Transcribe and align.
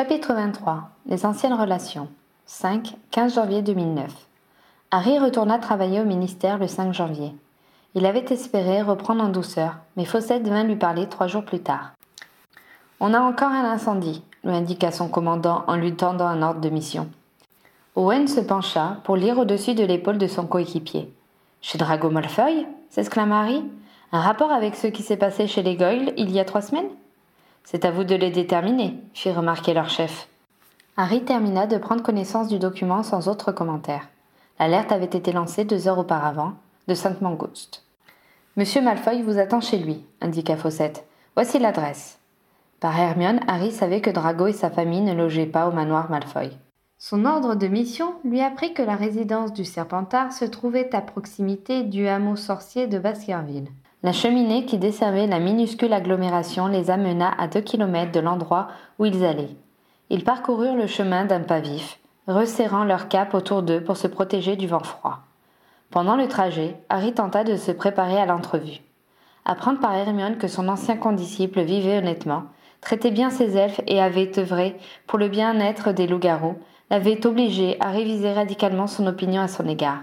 Chapitre 0.00 0.32
23 0.32 0.88
Les 1.04 1.26
anciennes 1.26 1.52
relations 1.52 2.08
5. 2.46 2.96
15 3.10 3.34
janvier 3.34 3.60
2009 3.60 4.10
Harry 4.92 5.18
retourna 5.18 5.58
travailler 5.58 6.00
au 6.00 6.06
ministère 6.06 6.56
le 6.56 6.68
5 6.68 6.94
janvier. 6.94 7.34
Il 7.94 8.06
avait 8.06 8.24
espéré 8.30 8.80
reprendre 8.80 9.22
en 9.22 9.28
douceur, 9.28 9.76
mais 9.98 10.06
Fawcett 10.06 10.48
vint 10.48 10.64
lui 10.64 10.76
parler 10.76 11.06
trois 11.06 11.26
jours 11.26 11.44
plus 11.44 11.60
tard. 11.60 11.92
On 12.98 13.12
a 13.12 13.20
encore 13.20 13.50
un 13.50 13.70
incendie, 13.70 14.22
lui 14.42 14.54
indiqua 14.54 14.90
son 14.90 15.10
commandant 15.10 15.64
en 15.66 15.76
lui 15.76 15.94
tendant 15.94 16.28
un 16.28 16.40
ordre 16.40 16.62
de 16.62 16.70
mission. 16.70 17.10
Owen 17.94 18.26
se 18.26 18.40
pencha 18.40 18.96
pour 19.04 19.16
lire 19.16 19.36
au-dessus 19.36 19.74
de 19.74 19.84
l'épaule 19.84 20.16
de 20.16 20.28
son 20.28 20.46
coéquipier. 20.46 21.12
Chez 21.60 21.76
Drago 21.76 22.08
Malfoy? 22.08 22.66
s'exclama 22.88 23.42
Harry. 23.42 23.62
Un 24.12 24.20
rapport 24.22 24.50
avec 24.50 24.76
ce 24.76 24.86
qui 24.86 25.02
s'est 25.02 25.18
passé 25.18 25.46
chez 25.46 25.62
les 25.62 25.76
Goyle 25.76 26.14
il 26.16 26.30
y 26.30 26.40
a 26.40 26.46
trois 26.46 26.62
semaines? 26.62 26.88
C'est 27.64 27.84
à 27.84 27.90
vous 27.90 28.04
de 28.04 28.14
les 28.14 28.30
déterminer, 28.30 28.98
fit 29.14 29.30
remarquer 29.30 29.74
leur 29.74 29.88
chef. 29.88 30.28
Harry 30.96 31.24
termina 31.24 31.66
de 31.66 31.78
prendre 31.78 32.02
connaissance 32.02 32.48
du 32.48 32.58
document 32.58 33.02
sans 33.02 33.28
autre 33.28 33.52
commentaire. 33.52 34.08
L'alerte 34.58 34.92
avait 34.92 35.04
été 35.06 35.32
lancée 35.32 35.64
deux 35.64 35.88
heures 35.88 35.98
auparavant, 35.98 36.52
de 36.88 36.94
Sainte 36.94 37.22
Mangouste. 37.22 37.84
Monsieur 38.56 38.82
Malfoy 38.82 39.22
vous 39.22 39.38
attend 39.38 39.60
chez 39.60 39.78
lui, 39.78 40.04
indiqua 40.20 40.56
Fawcett. 40.56 41.06
Voici 41.34 41.58
l'adresse. 41.58 42.18
Par 42.80 42.98
Hermione, 42.98 43.40
Harry 43.46 43.70
savait 43.72 44.00
que 44.00 44.10
Drago 44.10 44.48
et 44.48 44.52
sa 44.52 44.70
famille 44.70 45.00
ne 45.00 45.14
logeaient 45.14 45.46
pas 45.46 45.68
au 45.68 45.72
manoir 45.72 46.10
Malfoy. 46.10 46.50
Son 46.98 47.24
ordre 47.24 47.54
de 47.54 47.66
mission 47.66 48.14
lui 48.24 48.42
apprit 48.42 48.74
que 48.74 48.82
la 48.82 48.96
résidence 48.96 49.54
du 49.54 49.64
Serpentard 49.64 50.32
se 50.34 50.44
trouvait 50.44 50.94
à 50.94 51.00
proximité 51.00 51.82
du 51.82 52.06
hameau 52.06 52.36
sorcier 52.36 52.86
de 52.86 52.98
Baskerville. 52.98 53.68
La 54.02 54.12
cheminée 54.12 54.64
qui 54.64 54.78
desservait 54.78 55.26
la 55.26 55.38
minuscule 55.38 55.92
agglomération 55.92 56.68
les 56.68 56.90
amena 56.90 57.34
à 57.36 57.48
deux 57.48 57.60
kilomètres 57.60 58.12
de 58.12 58.20
l'endroit 58.20 58.68
où 58.98 59.04
ils 59.04 59.24
allaient. 59.24 59.56
Ils 60.08 60.24
parcoururent 60.24 60.76
le 60.76 60.86
chemin 60.86 61.26
d'un 61.26 61.40
pas 61.40 61.60
vif, 61.60 61.98
resserrant 62.26 62.84
leur 62.84 63.08
cape 63.08 63.34
autour 63.34 63.62
d'eux 63.62 63.82
pour 63.82 63.98
se 63.98 64.06
protéger 64.06 64.56
du 64.56 64.66
vent 64.66 64.82
froid. 64.82 65.18
Pendant 65.90 66.16
le 66.16 66.28
trajet, 66.28 66.76
Harry 66.88 67.12
tenta 67.12 67.44
de 67.44 67.56
se 67.56 67.72
préparer 67.72 68.16
à 68.16 68.24
l'entrevue. 68.24 68.80
Apprendre 69.44 69.80
par 69.80 69.94
Hermione 69.94 70.38
que 70.38 70.48
son 70.48 70.68
ancien 70.68 70.96
condisciple 70.96 71.60
vivait 71.60 71.98
honnêtement, 71.98 72.44
traitait 72.80 73.10
bien 73.10 73.28
ses 73.28 73.56
elfes 73.58 73.82
et 73.86 74.00
avait 74.00 74.38
œuvré 74.38 74.78
pour 75.06 75.18
le 75.18 75.28
bien-être 75.28 75.92
des 75.92 76.06
loups-garous, 76.06 76.56
l'avait 76.90 77.26
obligé 77.26 77.76
à 77.80 77.90
réviser 77.90 78.32
radicalement 78.32 78.86
son 78.86 79.06
opinion 79.06 79.42
à 79.42 79.48
son 79.48 79.68
égard. 79.68 80.00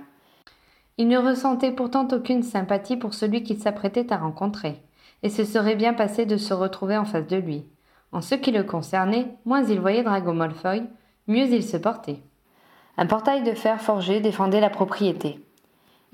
Il 1.00 1.08
ne 1.08 1.18
ressentait 1.18 1.72
pourtant 1.72 2.08
aucune 2.12 2.44
sympathie 2.44 2.98
pour 2.98 3.14
celui 3.14 3.44
qu'il 3.44 3.60
s'apprêtait 3.60 4.12
à 4.12 4.18
rencontrer, 4.18 4.82
et 5.22 5.30
ce 5.30 5.44
serait 5.44 5.76
bien 5.76 5.94
passé 5.94 6.26
de 6.26 6.38
se 6.38 6.54
retrouver 6.54 6.98
en 6.98 7.06
face 7.06 7.28
de 7.28 7.38
lui. 7.38 7.66
En 8.12 8.22
ce 8.22 8.36
qui 8.36 8.52
le 8.52 8.64
concernait, 8.64 9.36
moins 9.46 9.64
il 9.64 9.80
voyait 9.80 10.04
Drago 10.04 10.34
Malfoy, 10.34 10.84
mieux 11.28 11.46
il 11.46 11.64
se 11.64 11.78
portait. 11.78 12.22
Un 12.98 13.06
portail 13.06 13.44
de 13.44 13.54
fer 13.54 13.80
forgé 13.80 14.22
défendait 14.22 14.60
la 14.60 14.72
propriété. 14.72 15.40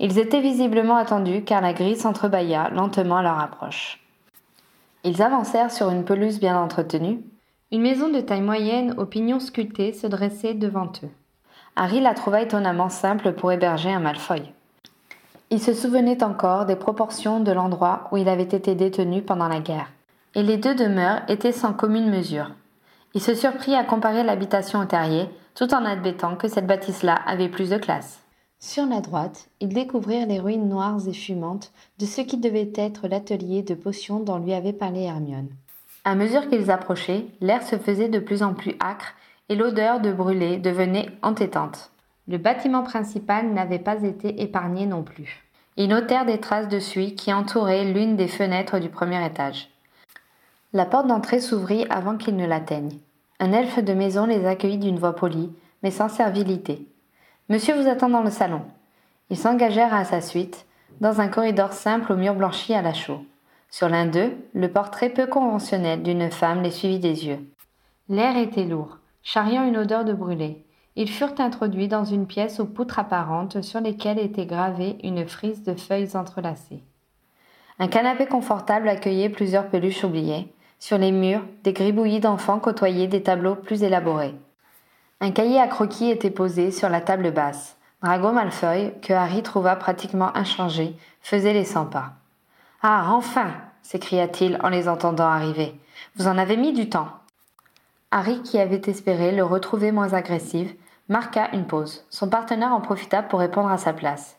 Ils 0.00 0.18
étaient 0.18 0.40
visiblement 0.40 0.96
attendus 0.96 1.44
car 1.44 1.62
la 1.62 1.72
grille 1.72 1.96
s'entrebâilla 1.96 2.68
lentement 2.70 3.18
à 3.18 3.22
leur 3.22 3.38
approche. 3.38 4.00
Ils 5.02 5.22
avancèrent 5.22 5.70
sur 5.70 5.88
une 5.90 6.04
pelouse 6.04 6.40
bien 6.40 6.60
entretenue. 6.60 7.20
Une 7.72 7.82
maison 7.82 8.10
de 8.10 8.20
taille 8.20 8.42
moyenne 8.42 8.94
aux 8.98 9.06
pignons 9.06 9.40
sculptés 9.40 9.92
se 9.92 10.06
dressait 10.06 10.54
devant 10.54 10.90
eux. 11.02 11.10
Harry 11.76 12.00
la 12.00 12.14
trouva 12.14 12.42
étonnamment 12.42 12.88
simple 12.88 13.32
pour 13.32 13.50
héberger 13.50 13.90
un 13.90 14.00
Malfoy. 14.00 14.52
Il 15.50 15.60
se 15.60 15.74
souvenait 15.74 16.22
encore 16.22 16.66
des 16.66 16.76
proportions 16.76 17.40
de 17.40 17.52
l'endroit 17.52 18.08
où 18.10 18.16
il 18.16 18.28
avait 18.28 18.42
été 18.42 18.74
détenu 18.74 19.22
pendant 19.22 19.48
la 19.48 19.60
guerre, 19.60 19.92
et 20.34 20.42
les 20.42 20.56
deux 20.56 20.74
demeures 20.74 21.22
étaient 21.28 21.52
sans 21.52 21.72
commune 21.72 22.10
mesure. 22.10 22.50
Il 23.14 23.20
se 23.20 23.34
surprit 23.34 23.74
à 23.74 23.84
comparer 23.84 24.24
l'habitation 24.24 24.80
au 24.80 24.84
terrier, 24.84 25.28
tout 25.54 25.72
en 25.72 25.84
admettant 25.84 26.34
que 26.34 26.48
cette 26.48 26.66
bâtisse-là 26.66 27.14
avait 27.26 27.48
plus 27.48 27.70
de 27.70 27.76
classe. 27.76 28.20
Sur 28.58 28.86
la 28.86 29.00
droite, 29.00 29.48
ils 29.60 29.68
découvrirent 29.68 30.26
les 30.26 30.40
ruines 30.40 30.68
noires 30.68 31.06
et 31.06 31.12
fumantes 31.12 31.70
de 31.98 32.06
ce 32.06 32.22
qui 32.22 32.38
devait 32.38 32.72
être 32.74 33.06
l'atelier 33.06 33.62
de 33.62 33.74
potions 33.74 34.20
dont 34.20 34.38
lui 34.38 34.54
avait 34.54 34.72
parlé 34.72 35.02
Hermione. 35.02 35.50
À 36.04 36.14
mesure 36.14 36.48
qu'ils 36.48 36.70
approchaient, 36.70 37.26
l'air 37.40 37.62
se 37.62 37.76
faisait 37.76 38.08
de 38.08 38.18
plus 38.18 38.42
en 38.42 38.54
plus 38.54 38.74
âcre 38.82 39.14
et 39.48 39.54
l'odeur 39.54 40.00
de 40.00 40.12
brûlé 40.12 40.58
devenait 40.58 41.10
entêtante. 41.22 41.92
Le 42.26 42.38
bâtiment 42.38 42.82
principal 42.82 43.52
n'avait 43.52 43.78
pas 43.78 44.02
été 44.02 44.42
épargné 44.42 44.86
non 44.86 45.02
plus. 45.02 45.44
Ils 45.76 45.88
notèrent 45.88 46.24
des 46.24 46.40
traces 46.40 46.68
de 46.68 46.78
suie 46.78 47.14
qui 47.14 47.32
entouraient 47.32 47.84
l'une 47.84 48.16
des 48.16 48.28
fenêtres 48.28 48.78
du 48.78 48.88
premier 48.88 49.24
étage. 49.26 49.68
La 50.72 50.86
porte 50.86 51.06
d'entrée 51.06 51.40
s'ouvrit 51.40 51.86
avant 51.90 52.16
qu'ils 52.16 52.36
ne 52.36 52.46
l'atteignent. 52.46 52.98
Un 53.40 53.52
elfe 53.52 53.78
de 53.78 53.92
maison 53.92 54.26
les 54.26 54.46
accueillit 54.46 54.78
d'une 54.78 54.98
voix 54.98 55.14
polie, 55.14 55.52
mais 55.82 55.90
sans 55.90 56.08
servilité. 56.08 56.86
Monsieur 57.50 57.74
vous 57.74 57.88
attend 57.88 58.08
dans 58.08 58.22
le 58.22 58.30
salon. 58.30 58.62
Ils 59.28 59.36
s'engagèrent 59.36 59.92
à 59.92 60.04
sa 60.04 60.20
suite, 60.20 60.66
dans 61.00 61.20
un 61.20 61.28
corridor 61.28 61.72
simple 61.72 62.12
aux 62.12 62.16
murs 62.16 62.34
blanchis 62.34 62.74
à 62.74 62.82
la 62.82 62.94
chaux. 62.94 63.24
Sur 63.70 63.88
l'un 63.88 64.06
d'eux, 64.06 64.32
le 64.54 64.70
portrait 64.70 65.10
peu 65.10 65.26
conventionnel 65.26 66.02
d'une 66.02 66.30
femme 66.30 66.62
les 66.62 66.70
suivit 66.70 67.00
des 67.00 67.26
yeux. 67.26 67.40
L'air 68.08 68.36
était 68.36 68.64
lourd, 68.64 68.98
charriant 69.22 69.66
une 69.66 69.76
odeur 69.76 70.04
de 70.04 70.12
brûlé. 70.12 70.63
Ils 70.96 71.10
furent 71.10 71.34
introduits 71.38 71.88
dans 71.88 72.04
une 72.04 72.26
pièce 72.26 72.60
aux 72.60 72.66
poutres 72.66 73.00
apparentes 73.00 73.62
sur 73.62 73.80
lesquelles 73.80 74.18
était 74.18 74.46
gravée 74.46 74.96
une 75.02 75.26
frise 75.26 75.64
de 75.64 75.74
feuilles 75.74 76.16
entrelacées. 76.16 76.84
Un 77.80 77.88
canapé 77.88 78.26
confortable 78.26 78.88
accueillait 78.88 79.28
plusieurs 79.28 79.66
peluches 79.68 80.04
oubliées. 80.04 80.52
Sur 80.78 80.98
les 80.98 81.10
murs, 81.10 81.42
des 81.64 81.72
gribouillis 81.72 82.20
d'enfants 82.20 82.60
côtoyaient 82.60 83.08
des 83.08 83.22
tableaux 83.22 83.56
plus 83.56 83.82
élaborés. 83.82 84.34
Un 85.20 85.32
cahier 85.32 85.60
à 85.60 85.66
croquis 85.66 86.10
était 86.10 86.30
posé 86.30 86.70
sur 86.70 86.88
la 86.88 87.00
table 87.00 87.32
basse. 87.32 87.76
Drago 88.02 88.30
Malfoy, 88.30 88.92
que 89.00 89.12
Harry 89.12 89.42
trouva 89.42 89.74
pratiquement 89.74 90.36
inchangé, 90.36 90.96
faisait 91.20 91.54
les 91.54 91.64
cent 91.64 91.86
pas. 91.86 92.12
Ah, 92.82 93.06
enfin 93.10 93.52
s'écria-t-il 93.82 94.58
en 94.62 94.68
les 94.68 94.88
entendant 94.88 95.26
arriver. 95.26 95.74
Vous 96.16 96.26
en 96.26 96.38
avez 96.38 96.56
mis 96.56 96.72
du 96.72 96.88
temps. 96.88 97.08
Harry, 98.10 98.42
qui 98.42 98.58
avait 98.58 98.82
espéré 98.86 99.32
le 99.32 99.44
retrouver 99.44 99.90
moins 99.90 100.12
agressif, 100.12 100.74
marqua 101.08 101.48
une 101.52 101.66
pause. 101.66 102.04
Son 102.10 102.28
partenaire 102.28 102.72
en 102.72 102.80
profita 102.80 103.22
pour 103.22 103.40
répondre 103.40 103.70
à 103.70 103.78
sa 103.78 103.92
place. 103.92 104.38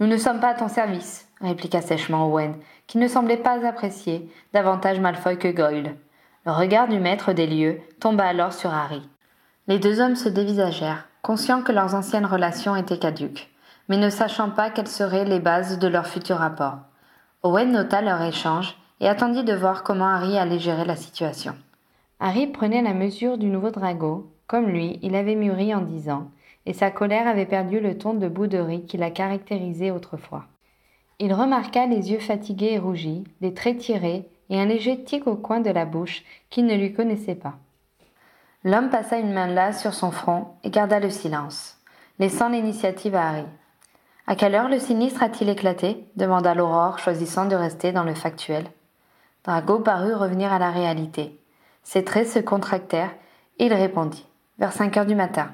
Nous 0.00 0.06
ne 0.06 0.16
sommes 0.16 0.40
pas 0.40 0.50
à 0.50 0.54
ton 0.54 0.68
service, 0.68 1.28
répliqua 1.40 1.80
sèchement 1.80 2.26
Owen, 2.26 2.54
qui 2.86 2.98
ne 2.98 3.08
semblait 3.08 3.36
pas 3.36 3.66
apprécier 3.66 4.30
davantage 4.52 5.00
Malfoy 5.00 5.38
que 5.38 5.48
Goyle. 5.48 5.96
Le 6.44 6.52
regard 6.52 6.88
du 6.88 6.98
maître 6.98 7.32
des 7.32 7.46
lieux 7.46 7.80
tomba 7.98 8.24
alors 8.24 8.52
sur 8.52 8.72
Harry. 8.72 9.02
Les 9.68 9.78
deux 9.78 10.00
hommes 10.00 10.16
se 10.16 10.28
dévisagèrent, 10.28 11.08
conscients 11.22 11.62
que 11.62 11.72
leurs 11.72 11.94
anciennes 11.94 12.26
relations 12.26 12.76
étaient 12.76 12.98
caduques, 12.98 13.50
mais 13.88 13.96
ne 13.96 14.10
sachant 14.10 14.50
pas 14.50 14.70
quelles 14.70 14.86
seraient 14.86 15.24
les 15.24 15.40
bases 15.40 15.78
de 15.78 15.88
leur 15.88 16.06
futur 16.06 16.36
rapport. 16.36 16.78
Owen 17.42 17.72
nota 17.72 18.00
leur 18.00 18.22
échange 18.22 18.76
et 19.00 19.08
attendit 19.08 19.44
de 19.44 19.54
voir 19.54 19.82
comment 19.82 20.08
Harry 20.08 20.38
allait 20.38 20.58
gérer 20.58 20.84
la 20.84 20.96
situation. 20.96 21.56
Harry 22.20 22.46
prenait 22.46 22.82
la 22.82 22.94
mesure 22.94 23.38
du 23.38 23.46
nouveau 23.46 23.70
drago. 23.70 24.32
Comme 24.46 24.68
lui, 24.68 24.98
il 25.02 25.16
avait 25.16 25.34
mûri 25.34 25.74
en 25.74 25.80
dix 25.80 26.08
ans, 26.08 26.30
et 26.66 26.72
sa 26.72 26.90
colère 26.90 27.26
avait 27.26 27.46
perdu 27.46 27.80
le 27.80 27.98
ton 27.98 28.14
de 28.14 28.28
bouderie 28.28 28.84
qui 28.86 28.96
la 28.96 29.10
caractérisait 29.10 29.90
autrefois. 29.90 30.44
Il 31.18 31.32
remarqua 31.32 31.86
les 31.86 32.12
yeux 32.12 32.18
fatigués 32.18 32.72
et 32.72 32.78
rougis, 32.78 33.24
les 33.40 33.54
traits 33.54 33.78
tirés 33.78 34.28
et 34.50 34.60
un 34.60 34.66
léger 34.66 35.02
tic 35.02 35.26
au 35.26 35.34
coin 35.34 35.60
de 35.60 35.70
la 35.70 35.84
bouche 35.84 36.22
qu'il 36.50 36.66
ne 36.66 36.76
lui 36.76 36.92
connaissait 36.92 37.34
pas. 37.34 37.54
L'homme 38.64 38.90
passa 38.90 39.18
une 39.18 39.32
main 39.32 39.46
lasse 39.46 39.80
sur 39.80 39.94
son 39.94 40.10
front 40.10 40.48
et 40.64 40.70
garda 40.70 41.00
le 41.00 41.10
silence, 41.10 41.78
laissant 42.18 42.48
l'initiative 42.48 43.14
à 43.14 43.28
Harry. 43.28 43.46
À 44.26 44.34
quelle 44.34 44.54
heure 44.54 44.68
le 44.68 44.78
sinistre 44.78 45.22
a-t-il 45.22 45.48
éclaté? 45.48 46.04
demanda 46.16 46.54
l'Aurore, 46.54 46.98
choisissant 46.98 47.46
de 47.46 47.54
rester 47.54 47.92
dans 47.92 48.02
le 48.04 48.14
factuel. 48.14 48.66
Drago 49.44 49.78
parut 49.78 50.14
revenir 50.14 50.52
à 50.52 50.58
la 50.58 50.70
réalité. 50.70 51.40
Ses 51.84 52.04
traits 52.04 52.28
se 52.28 52.40
contractèrent 52.40 53.14
et 53.58 53.66
il 53.66 53.72
répondit 53.72 54.26
Vers 54.58 54.72
cinq 54.72 54.96
heures 54.96 55.06
du 55.06 55.14
matin. 55.14 55.50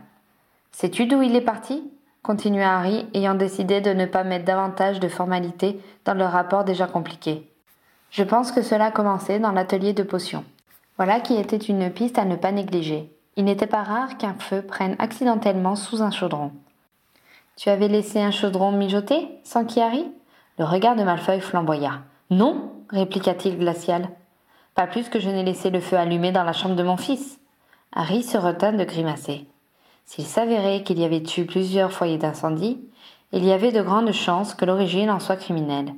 Sais-tu 0.70 1.06
d'où 1.06 1.22
il 1.22 1.34
est 1.34 1.40
parti? 1.40 1.82
continua 2.22 2.78
Harry, 2.78 3.06
ayant 3.14 3.34
décidé 3.34 3.80
de 3.80 3.90
ne 3.90 4.06
pas 4.06 4.22
mettre 4.22 4.44
davantage 4.44 5.00
de 5.00 5.08
formalités 5.08 5.80
dans 6.04 6.14
le 6.14 6.24
rapport 6.24 6.62
déjà 6.62 6.86
compliqué. 6.86 7.50
Je 8.10 8.22
pense 8.22 8.52
que 8.52 8.62
cela 8.62 8.86
a 8.86 8.90
commencé 8.92 9.40
dans 9.40 9.50
l'atelier 9.50 9.92
de 9.92 10.04
potions. 10.04 10.44
Voilà 10.98 11.18
qui 11.18 11.34
était 11.34 11.56
une 11.56 11.90
piste 11.90 12.18
à 12.18 12.24
ne 12.24 12.36
pas 12.36 12.52
négliger. 12.52 13.10
Il 13.36 13.44
n'était 13.44 13.66
pas 13.66 13.82
rare 13.82 14.18
qu'un 14.18 14.34
feu 14.34 14.62
prenne 14.62 14.94
accidentellement 15.00 15.74
sous 15.74 16.00
un 16.00 16.12
chaudron. 16.12 16.52
Tu 17.56 17.70
avais 17.70 17.88
laissé 17.88 18.20
un 18.20 18.30
chaudron 18.30 18.70
mijoter? 18.70 19.28
sans 19.42 19.66
Harry 19.78 20.12
Le 20.58 20.64
regard 20.64 20.94
de 20.94 21.02
Malfeuille 21.02 21.40
flamboya. 21.40 22.02
Non, 22.30 22.70
répliqua-t-il 22.90 23.58
glacial. 23.58 24.10
Pas 24.76 24.86
plus 24.86 25.08
que 25.08 25.18
je 25.18 25.28
n'ai 25.28 25.42
laissé 25.42 25.70
le 25.70 25.80
feu 25.80 25.96
allumé 25.96 26.30
dans 26.30 26.44
la 26.44 26.52
chambre 26.52 26.76
de 26.76 26.82
mon 26.82 26.96
fils. 26.96 27.40
Harry 27.94 28.22
se 28.22 28.38
retint 28.38 28.72
de 28.72 28.84
grimacer. 28.84 29.46
S'il 30.06 30.24
s'avérait 30.24 30.82
qu'il 30.82 30.98
y 30.98 31.04
avait 31.04 31.22
eu 31.36 31.44
plusieurs 31.44 31.92
foyers 31.92 32.18
d'incendie, 32.18 32.80
il 33.32 33.44
y 33.44 33.52
avait 33.52 33.72
de 33.72 33.82
grandes 33.82 34.12
chances 34.12 34.54
que 34.54 34.64
l'origine 34.64 35.10
en 35.10 35.20
soit 35.20 35.36
criminelle. 35.36 35.94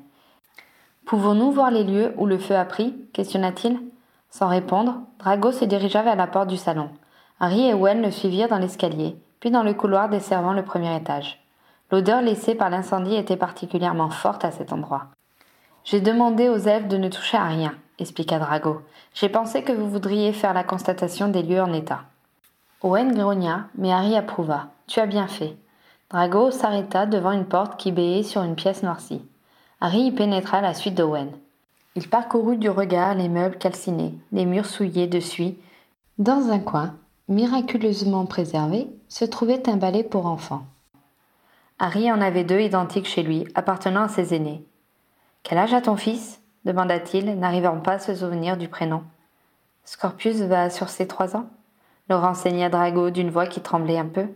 Pouvons-nous 1.07 1.53
voir 1.53 1.71
les 1.71 1.85
lieux 1.85 2.13
où 2.17 2.27
le 2.27 2.39
feu 2.39 2.57
a 2.57 2.65
pris? 2.65 2.95
questionna-t-il. 3.13 3.79
Sans 4.31 4.49
répondre, 4.49 5.03
Drago 5.21 5.53
se 5.53 5.65
dirigea 5.65 6.03
vers 6.03 6.17
la 6.17 6.27
porte 6.27 6.49
du 6.49 6.57
salon. 6.57 6.91
Harry 7.39 7.69
et 7.69 7.75
Owen 7.75 8.03
le 8.03 8.11
suivirent 8.11 8.49
dans 8.49 8.59
l'escalier, 8.59 9.17
puis 9.39 9.51
dans 9.51 9.63
le 9.63 9.75
couloir 9.75 10.09
desservant 10.09 10.53
le 10.53 10.65
premier 10.65 10.97
étage. 10.97 11.41
L'odeur 11.93 12.23
laissée 12.23 12.55
par 12.55 12.71
l'incendie 12.71 13.15
était 13.15 13.37
particulièrement 13.37 14.11
forte 14.11 14.45
à 14.45 14.51
cet 14.51 14.73
endroit. 14.73 15.07
J'ai 15.85 16.01
demandé 16.01 16.49
aux 16.49 16.59
elfes 16.59 16.89
de 16.89 16.97
ne 16.97 17.09
toucher 17.09 17.37
à 17.37 17.45
rien, 17.45 17.75
expliqua 17.99 18.39
Drago. 18.39 18.81
J'ai 19.15 19.29
pensé 19.29 19.63
que 19.63 19.73
vous 19.73 19.89
voudriez 19.89 20.33
faire 20.33 20.55
la 20.55 20.65
constatation 20.65 21.29
des 21.29 21.43
lieux 21.43 21.63
en 21.63 21.73
état. 21.73 22.03
Owen 22.83 23.15
grogna, 23.15 23.69
mais 23.77 23.93
Harry 23.93 24.17
approuva. 24.17 24.69
Tu 24.87 25.01
as 25.01 25.07
bien 25.07 25.27
fait. 25.27 25.57
Drago 26.11 26.51
s'arrêta 26.51 27.07
devant 27.07 27.33
une 27.33 27.47
porte 27.47 27.79
qui 27.79 27.93
béait 27.93 28.23
sur 28.23 28.43
une 28.43 28.57
pièce 28.57 28.83
noircie. 28.83 29.23
Harry 29.81 30.07
y 30.07 30.13
pénétra 30.13 30.61
la 30.61 30.75
suite 30.75 30.95
d'Owen. 30.95 31.31
Il 31.97 32.09
parcourut 32.09 32.57
du 32.57 32.69
regard 32.69 33.15
les 33.15 33.29
meubles 33.29 33.59
calcinés, 33.59 34.15
les 34.33 34.47
murs 34.47 34.67
souillés 34.67 35.07
de 35.07 35.21
suie. 35.21 35.57
Dans 36.19 36.51
un 36.51 36.59
coin, 36.59 36.95
miraculeusement 37.29 38.27
préservé, 38.27 38.89
se 39.09 39.25
trouvait 39.25 39.69
un 39.69 39.77
balai 39.77 40.03
pour 40.03 40.27
enfants. 40.27 40.67
Harry 41.79 42.11
en 42.11 42.21
avait 42.21 42.45
deux 42.45 42.61
identiques 42.61 43.07
chez 43.07 43.23
lui, 43.23 43.47
appartenant 43.55 44.05
à 44.05 44.09
ses 44.09 44.35
aînés. 44.35 44.65
Quel 45.43 45.59
âge 45.59 45.75
a 45.75 45.81
ton 45.81 45.97
fils? 45.97 46.41
Demanda-t-il, 46.65 47.39
n'arrivant 47.39 47.81
pas 47.81 47.93
à 47.95 47.99
se 47.99 48.15
souvenir 48.15 48.57
du 48.57 48.69
prénom. 48.69 49.03
Scorpius 49.85 50.37
va 50.43 50.71
sur 50.71 50.89
ses 50.89 51.07
trois 51.07 51.37
ans? 51.37 51.47
Le 52.09 52.17
renseigna 52.17 52.69
Drago 52.69 53.11
d'une 53.11 53.31
voix 53.31 53.47
qui 53.47 53.61
tremblait 53.61 53.99
un 53.99 54.07
peu. 54.07 54.27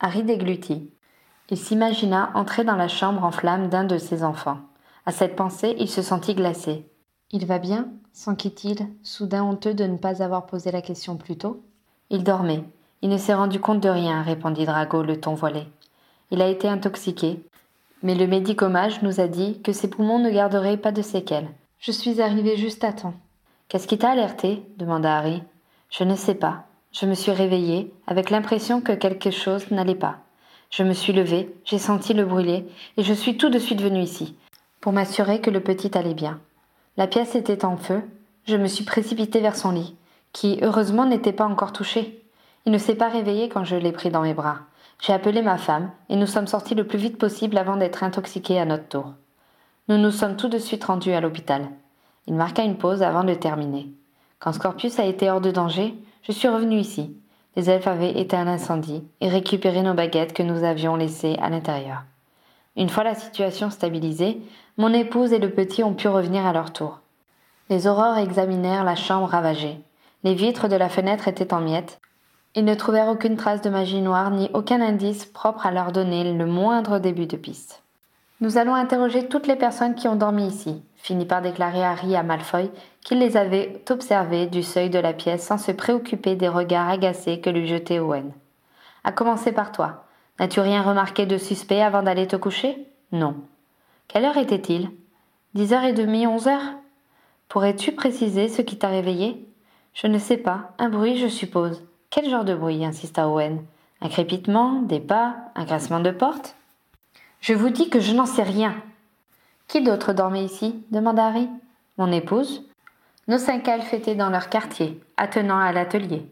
Harry 0.00 0.22
déglutit. 0.22 0.90
Il 1.50 1.56
s'imagina 1.56 2.30
entrer 2.34 2.64
dans 2.64 2.76
la 2.76 2.88
chambre 2.88 3.24
en 3.24 3.30
flammes 3.30 3.68
d'un 3.68 3.84
de 3.84 3.98
ses 3.98 4.22
enfants. 4.22 4.58
À 5.06 5.12
cette 5.12 5.36
pensée, 5.36 5.74
il 5.78 5.88
se 5.88 6.02
sentit 6.02 6.34
glacé. 6.34 6.86
Il 7.30 7.46
va 7.46 7.58
bien? 7.58 7.88
s'enquit-il, 8.12 8.88
soudain 9.02 9.44
honteux 9.44 9.74
de 9.74 9.84
ne 9.84 9.96
pas 9.96 10.22
avoir 10.22 10.46
posé 10.46 10.72
la 10.72 10.82
question 10.82 11.16
plus 11.16 11.38
tôt. 11.38 11.62
Il 12.10 12.24
dormait. 12.24 12.64
Il 13.00 13.10
ne 13.10 13.16
s'est 13.16 13.34
rendu 13.34 13.60
compte 13.60 13.80
de 13.80 13.88
rien, 13.88 14.22
répondit 14.22 14.66
Drago, 14.66 15.02
le 15.02 15.20
ton 15.20 15.34
voilé. 15.34 15.66
Il 16.30 16.42
a 16.42 16.48
été 16.48 16.68
intoxiqué. 16.68 17.42
Mais 18.02 18.14
le 18.14 18.26
médicomage 18.26 19.02
nous 19.02 19.20
a 19.20 19.26
dit 19.26 19.60
que 19.62 19.72
ses 19.72 19.88
poumons 19.88 20.18
ne 20.18 20.30
garderaient 20.30 20.76
pas 20.76 20.92
de 20.92 21.02
séquelles. 21.02 21.48
Je 21.78 21.92
suis 21.92 22.20
arrivé 22.20 22.56
juste 22.56 22.84
à 22.84 22.92
temps. 22.92 23.14
Qu'est-ce 23.68 23.86
qui 23.86 23.98
t'a 23.98 24.10
alerté 24.10 24.62
demanda 24.76 25.16
Harry. 25.16 25.42
Je 25.90 26.04
ne 26.04 26.14
sais 26.14 26.34
pas. 26.34 26.64
Je 26.92 27.06
me 27.06 27.14
suis 27.14 27.32
réveillée 27.32 27.92
avec 28.06 28.30
l'impression 28.30 28.80
que 28.80 28.92
quelque 28.92 29.30
chose 29.30 29.70
n'allait 29.70 29.94
pas. 29.94 30.18
Je 30.70 30.82
me 30.82 30.92
suis 30.92 31.12
levée, 31.12 31.54
j'ai 31.64 31.78
senti 31.78 32.14
le 32.14 32.24
brûler, 32.24 32.66
et 32.96 33.02
je 33.02 33.14
suis 33.14 33.36
tout 33.36 33.48
de 33.48 33.58
suite 33.58 33.80
venue 33.80 34.02
ici, 34.02 34.36
pour 34.80 34.92
m'assurer 34.92 35.40
que 35.40 35.50
le 35.50 35.60
petit 35.60 35.96
allait 35.96 36.14
bien. 36.14 36.40
La 36.96 37.06
pièce 37.06 37.34
était 37.34 37.64
en 37.64 37.76
feu, 37.76 38.02
je 38.46 38.56
me 38.56 38.66
suis 38.66 38.84
précipitée 38.84 39.40
vers 39.40 39.56
son 39.56 39.70
lit, 39.70 39.96
qui 40.32 40.58
heureusement 40.62 41.06
n'était 41.06 41.32
pas 41.32 41.46
encore 41.46 41.72
touché. 41.72 42.22
Il 42.66 42.72
ne 42.72 42.78
s'est 42.78 42.94
pas 42.94 43.08
réveillé 43.08 43.48
quand 43.48 43.64
je 43.64 43.76
l'ai 43.76 43.92
pris 43.92 44.10
dans 44.10 44.22
mes 44.22 44.34
bras. 44.34 44.60
J'ai 45.00 45.12
appelé 45.12 45.42
ma 45.42 45.58
femme, 45.58 45.90
et 46.08 46.16
nous 46.16 46.26
sommes 46.26 46.46
sortis 46.46 46.74
le 46.74 46.86
plus 46.86 46.98
vite 46.98 47.18
possible 47.18 47.56
avant 47.56 47.76
d'être 47.76 48.02
intoxiqués 48.02 48.58
à 48.58 48.64
notre 48.64 48.88
tour. 48.88 49.14
Nous 49.88 49.96
nous 49.96 50.10
sommes 50.10 50.36
tout 50.36 50.48
de 50.48 50.58
suite 50.58 50.84
rendus 50.84 51.12
à 51.12 51.20
l'hôpital. 51.20 51.68
Il 52.26 52.34
marqua 52.34 52.62
une 52.62 52.76
pause 52.76 53.02
avant 53.02 53.24
de 53.24 53.34
terminer. 53.34 53.88
Quand 54.38 54.52
Scorpius 54.52 54.98
a 54.98 55.04
été 55.04 55.30
hors 55.30 55.40
de 55.40 55.50
danger, 55.50 55.94
je 56.22 56.32
suis 56.32 56.48
revenu 56.48 56.78
ici. 56.78 57.16
Les 57.56 57.70
elfes 57.70 57.86
avaient 57.86 58.20
éteint 58.20 58.44
l'incendie 58.44 59.02
et 59.20 59.28
récupéré 59.28 59.82
nos 59.82 59.94
baguettes 59.94 60.32
que 60.32 60.42
nous 60.42 60.62
avions 60.62 60.94
laissées 60.94 61.36
à 61.40 61.48
l'intérieur. 61.48 62.04
Une 62.76 62.88
fois 62.88 63.02
la 63.02 63.14
situation 63.14 63.70
stabilisée, 63.70 64.40
mon 64.76 64.92
épouse 64.92 65.32
et 65.32 65.38
le 65.38 65.50
petit 65.50 65.82
ont 65.82 65.94
pu 65.94 66.06
revenir 66.06 66.46
à 66.46 66.52
leur 66.52 66.72
tour. 66.72 67.00
Les 67.70 67.86
aurores 67.86 68.18
examinèrent 68.18 68.84
la 68.84 68.94
chambre 68.94 69.26
ravagée. 69.26 69.80
Les 70.22 70.34
vitres 70.34 70.68
de 70.68 70.76
la 70.76 70.88
fenêtre 70.88 71.28
étaient 71.28 71.52
en 71.52 71.60
miettes. 71.60 72.00
Ils 72.58 72.64
ne 72.64 72.74
trouvèrent 72.74 73.06
aucune 73.06 73.36
trace 73.36 73.62
de 73.62 73.70
magie 73.70 74.00
noire 74.00 74.32
ni 74.32 74.50
aucun 74.52 74.80
indice 74.80 75.26
propre 75.26 75.64
à 75.64 75.70
leur 75.70 75.92
donner 75.92 76.32
le 76.32 76.44
moindre 76.44 76.98
début 76.98 77.26
de 77.26 77.36
piste. 77.36 77.84
Nous 78.40 78.58
allons 78.58 78.74
interroger 78.74 79.28
toutes 79.28 79.46
les 79.46 79.54
personnes 79.54 79.94
qui 79.94 80.08
ont 80.08 80.16
dormi 80.16 80.48
ici, 80.48 80.82
finit 80.96 81.24
par 81.24 81.40
déclarer 81.40 81.84
Harry 81.84 82.16
à 82.16 82.24
Malfoy 82.24 82.72
qu'il 83.04 83.20
les 83.20 83.36
avait 83.36 83.80
observés 83.90 84.46
du 84.46 84.64
seuil 84.64 84.90
de 84.90 84.98
la 84.98 85.12
pièce 85.12 85.46
sans 85.46 85.56
se 85.56 85.70
préoccuper 85.70 86.34
des 86.34 86.48
regards 86.48 86.88
agacés 86.88 87.38
que 87.38 87.48
lui 87.48 87.68
jetait 87.68 88.00
Owen. 88.00 88.32
À 89.04 89.12
commencer 89.12 89.52
par 89.52 89.70
toi. 89.70 90.06
N'as-tu 90.40 90.58
rien 90.58 90.82
remarqué 90.82 91.26
de 91.26 91.38
suspect 91.38 91.80
avant 91.80 92.02
d'aller 92.02 92.26
te 92.26 92.34
coucher? 92.34 92.88
Non. 93.12 93.36
Quelle 94.08 94.24
heure 94.24 94.36
était-il? 94.36 94.90
Dix 95.54 95.72
heures 95.72 95.84
et 95.84 95.92
demie, 95.92 96.26
onze 96.26 96.48
heures? 96.48 96.74
Pourrais-tu 97.48 97.92
préciser 97.92 98.48
ce 98.48 98.62
qui 98.62 98.78
t'a 98.78 98.88
réveillé? 98.88 99.46
Je 99.94 100.08
ne 100.08 100.18
sais 100.18 100.38
pas. 100.38 100.72
Un 100.80 100.88
bruit, 100.88 101.18
je 101.18 101.28
suppose. 101.28 101.84
Quel 102.10 102.28
genre 102.28 102.44
de 102.44 102.54
bruit 102.54 102.84
insista 102.84 103.28
Owen? 103.28 103.64
Un 104.00 104.08
crépitement, 104.08 104.82
des 104.82 105.00
pas, 105.00 105.36
un 105.54 105.64
grincement 105.64 106.00
de 106.00 106.10
porte? 106.10 106.56
Je 107.40 107.54
vous 107.54 107.70
dis 107.70 107.90
que 107.90 108.00
je 108.00 108.14
n'en 108.14 108.26
sais 108.26 108.42
rien, 108.42 108.74
qui 109.68 109.82
d'autre 109.82 110.14
dormait 110.14 110.44
ici? 110.44 110.82
demanda 110.90 111.26
Harry. 111.26 111.46
Mon 111.98 112.10
épouse. 112.10 112.64
Nos 113.28 113.36
cinq 113.36 113.68
elfes 113.68 113.92
étaient 113.92 114.14
dans 114.14 114.30
leur 114.30 114.48
quartier, 114.48 114.98
attenant 115.18 115.58
à 115.58 115.72
l'atelier. 115.72 116.26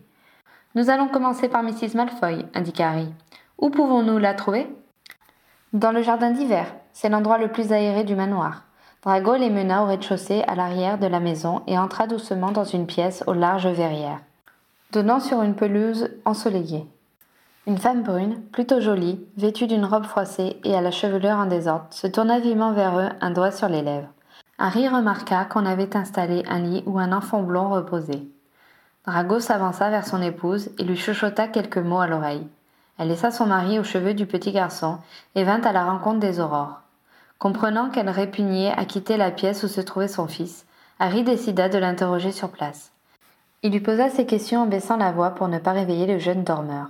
Nous 0.75 0.89
allons 0.89 1.09
commencer 1.09 1.49
par 1.49 1.63
Mrs. 1.63 1.95
Malfoy, 1.95 2.47
indiqua 2.55 2.89
Harry. 2.89 3.13
Où 3.59 3.69
pouvons-nous 3.69 4.17
la 4.17 4.33
trouver? 4.33 4.67
Dans 5.75 5.93
le 5.93 6.01
jardin 6.01 6.31
d'hiver. 6.31 6.75
C'est 6.95 7.11
l'endroit 7.11 7.37
le 7.37 7.53
plus 7.53 7.73
aéré 7.73 8.05
du 8.05 8.15
manoir. 8.15 8.63
Drago 9.03 9.35
les 9.35 9.51
mena 9.51 9.83
au 9.83 9.87
rez-de-chaussée 9.87 10.43
à 10.49 10.55
l'arrière 10.55 10.99
de 10.99 11.07
la 11.07 11.21
maison 11.21 11.63
et 11.67 11.79
entra 11.79 12.07
doucement 12.07 12.53
dans 12.53 12.65
une 12.65 12.87
pièce 12.87 13.23
aux 13.27 13.35
larges 13.35 13.69
verrières, 13.69 14.21
donnant 14.93 15.21
sur 15.21 15.43
une 15.43 15.55
pelouse 15.55 16.09
ensoleillée. 16.25 16.87
Une 17.67 17.79
femme 17.79 18.03
brune, 18.03 18.41
plutôt 18.53 18.81
jolie, 18.81 19.21
vêtue 19.37 19.67
d'une 19.67 19.85
robe 19.85 20.05
froissée 20.05 20.61
et 20.63 20.77
à 20.77 20.81
la 20.81 20.93
chevelure 20.93 21.37
en 21.37 21.47
désordre, 21.47 21.87
se 21.91 22.07
tourna 22.07 22.39
vivement 22.39 22.73
vers 22.73 22.99
eux, 22.99 23.09
un 23.21 23.31
doigt 23.31 23.51
sur 23.51 23.69
les 23.69 23.83
lèvres. 23.83 24.09
Harry 24.59 24.89
remarqua 24.89 25.45
qu'on 25.45 25.67
avait 25.67 25.97
installé 25.97 26.45
un 26.49 26.61
lit 26.61 26.83
où 26.87 26.99
un 26.99 27.13
enfant 27.13 27.43
blond 27.43 27.69
reposait. 27.69 28.23
Drago 29.07 29.41
s'avança 29.41 29.91
vers 29.91 30.07
son 30.07 30.23
épouse 30.23 30.71
et 30.79 30.85
lui 30.85 30.97
chuchota 30.97 31.49
quelques 31.49 31.79
mots 31.79 32.01
à 32.01 32.07
l'oreille. 32.07 32.47
Elle 32.99 33.09
laissa 33.09 33.31
son 33.31 33.47
mari 33.47 33.79
aux 33.79 33.85
cheveux 33.85 34.15
du 34.15 34.27
petit 34.27 34.53
garçon 34.53 34.99
et 35.35 35.45
vint 35.45 35.61
à 35.61 35.73
la 35.73 35.85
rencontre 35.85 36.21
des 36.21 36.41
aurores. 36.41 36.83
Comprenant 37.39 37.91
qu'elle 37.91 38.09
répugnait 38.09 38.73
à 38.73 38.85
quitter 38.85 39.17
la 39.17 39.31
pièce 39.31 39.63
où 39.63 39.69
se 39.69 39.81
trouvait 39.81 40.09
son 40.09 40.27
fils, 40.27 40.65
Harry 40.99 41.23
décida 41.23 41.69
de 41.69 41.77
l'interroger 41.77 42.33
sur 42.33 42.49
place. 42.49 42.93
Il 43.63 43.73
lui 43.73 43.81
posa 43.81 44.11
ses 44.11 44.27
questions 44.27 44.63
en 44.63 44.67
baissant 44.67 44.97
la 44.97 45.13
voix 45.13 45.31
pour 45.31 45.49
ne 45.49 45.59
pas 45.59 45.73
réveiller 45.73 46.07
le 46.07 46.19
jeune 46.19 46.45
dormeur. 46.45 46.89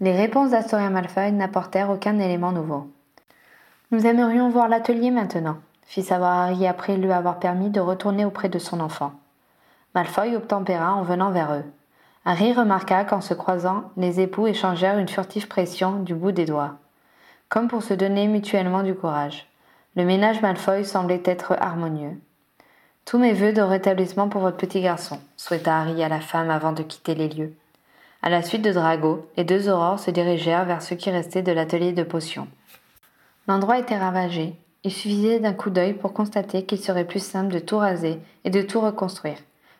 Les 0.00 0.16
réponses 0.16 0.50
d'Astoria 0.50 0.90
Malfoy 0.90 1.32
n'apportèrent 1.32 1.90
aucun 1.90 2.18
élément 2.18 2.52
nouveau. 2.52 2.88
Nous 3.90 4.06
aimerions 4.06 4.50
voir 4.50 4.68
l'atelier 4.68 5.10
maintenant, 5.10 5.56
fit 5.86 6.02
savoir 6.02 6.38
Harry 6.38 6.66
après 6.66 6.96
lui 6.96 7.10
avoir 7.10 7.38
permis 7.38 7.70
de 7.70 7.80
retourner 7.80 8.24
auprès 8.24 8.48
de 8.48 8.58
son 8.58 8.80
enfant. 8.80 9.12
Malfoy 9.94 10.36
obtempéra 10.36 10.94
en 10.94 11.02
venant 11.02 11.30
vers 11.30 11.52
eux. 11.54 11.64
Harry 12.24 12.52
remarqua 12.52 13.04
qu'en 13.04 13.22
se 13.22 13.32
croisant, 13.32 13.84
les 13.96 14.20
époux 14.20 14.46
échangèrent 14.46 14.98
une 14.98 15.08
furtive 15.08 15.48
pression 15.48 16.00
du 16.02 16.14
bout 16.14 16.32
des 16.32 16.44
doigts, 16.44 16.74
comme 17.48 17.68
pour 17.68 17.82
se 17.82 17.94
donner 17.94 18.28
mutuellement 18.28 18.82
du 18.82 18.94
courage. 18.94 19.48
Le 19.96 20.04
ménage 20.04 20.42
Malfoy 20.42 20.84
semblait 20.84 21.22
être 21.24 21.56
harmonieux. 21.58 22.20
Tous 23.08 23.16
mes 23.16 23.32
vœux 23.32 23.54
de 23.54 23.62
rétablissement 23.62 24.28
pour 24.28 24.42
votre 24.42 24.58
petit 24.58 24.82
garçon, 24.82 25.18
souhaita 25.38 25.78
Harry 25.78 26.02
à 26.02 26.10
la 26.10 26.20
femme 26.20 26.50
avant 26.50 26.72
de 26.72 26.82
quitter 26.82 27.14
les 27.14 27.30
lieux. 27.30 27.54
À 28.20 28.28
la 28.28 28.42
suite 28.42 28.60
de 28.60 28.70
Drago, 28.70 29.26
les 29.38 29.44
deux 29.44 29.70
aurores 29.70 29.98
se 29.98 30.10
dirigèrent 30.10 30.66
vers 30.66 30.82
ce 30.82 30.92
qui 30.92 31.08
restait 31.08 31.40
de 31.40 31.50
l'atelier 31.50 31.92
de 31.92 32.02
potions. 32.02 32.46
L'endroit 33.46 33.78
était 33.78 33.96
ravagé. 33.96 34.56
Il 34.84 34.92
suffisait 34.92 35.40
d'un 35.40 35.54
coup 35.54 35.70
d'œil 35.70 35.94
pour 35.94 36.12
constater 36.12 36.66
qu'il 36.66 36.80
serait 36.80 37.06
plus 37.06 37.24
simple 37.24 37.54
de 37.54 37.60
tout 37.60 37.78
raser 37.78 38.20
et 38.44 38.50
de 38.50 38.60
tout 38.60 38.82
reconstruire, 38.82 39.38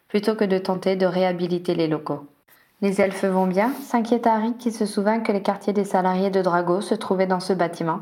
plutôt 0.09 0.35
que 0.35 0.47
de 0.47 0.57
tenter 0.57 0.97
de 0.97 1.05
réhabiliter 1.05 1.75
les 1.75 1.87
locaux. 1.87 2.27
Les 2.81 2.99
elfes 3.03 3.27
vont 3.27 3.47
bien 3.47 3.75
s'inquiéta 3.83 4.37
Harry 4.37 4.55
qui 4.55 4.73
se 4.73 4.87
souvint 4.87 5.21
que 5.21 5.33
les 5.33 5.43
quartiers 5.43 5.75
des 5.75 5.85
salariés 5.85 6.31
de 6.31 6.41
Drago 6.41 6.81
se 6.81 6.95
trouvaient 6.95 7.27
dans 7.27 7.41
ce 7.41 7.53
bâtiment. 7.53 8.01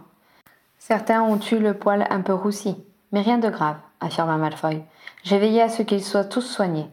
Certains 0.79 1.23
ont 1.23 1.41
eu 1.51 1.59
le 1.59 1.75
poil 1.75 2.07
un 2.11 2.21
peu 2.21 2.33
roussi, 2.33 2.77
mais 3.11 3.23
rien 3.23 3.39
de 3.39 3.51
grave, 3.51 3.79
affirma 4.01 4.37
Malfoy. 4.37 4.83
J'ai 5.25 5.39
veillé 5.39 5.63
à 5.63 5.69
ce 5.69 5.83
qu'ils 5.83 6.05
soient 6.05 6.25
tous 6.25 6.43
soignés. 6.43 6.89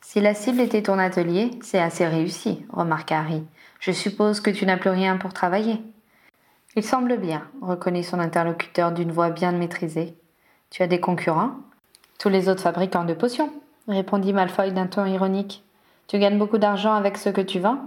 Si 0.00 0.20
la 0.20 0.34
cible 0.34 0.60
était 0.60 0.82
ton 0.82 0.98
atelier, 0.98 1.50
c'est 1.62 1.80
assez 1.80 2.06
réussi, 2.06 2.66
remarqua 2.70 3.20
Harry. 3.20 3.42
Je 3.80 3.90
suppose 3.90 4.40
que 4.40 4.50
tu 4.50 4.66
n'as 4.66 4.76
plus 4.76 4.90
rien 4.90 5.16
pour 5.16 5.32
travailler. 5.32 5.80
Il 6.76 6.82
semble 6.82 7.16
bien, 7.16 7.42
reconnut 7.62 8.02
son 8.02 8.18
interlocuteur 8.18 8.92
d'une 8.92 9.12
voix 9.12 9.30
bien 9.30 9.52
maîtrisée. 9.52 10.14
Tu 10.70 10.82
as 10.82 10.86
des 10.86 11.00
concurrents? 11.00 11.52
Tous 12.18 12.28
les 12.28 12.48
autres 12.48 12.62
fabricants 12.62 13.04
de 13.04 13.14
potions, 13.14 13.52
répondit 13.88 14.32
Malfoy 14.32 14.72
d'un 14.72 14.86
ton 14.86 15.06
ironique. 15.06 15.62
Tu 16.06 16.18
gagnes 16.18 16.38
beaucoup 16.38 16.58
d'argent 16.58 16.94
avec 16.94 17.16
ce 17.16 17.30
que 17.30 17.40
tu 17.40 17.58
vends? 17.60 17.78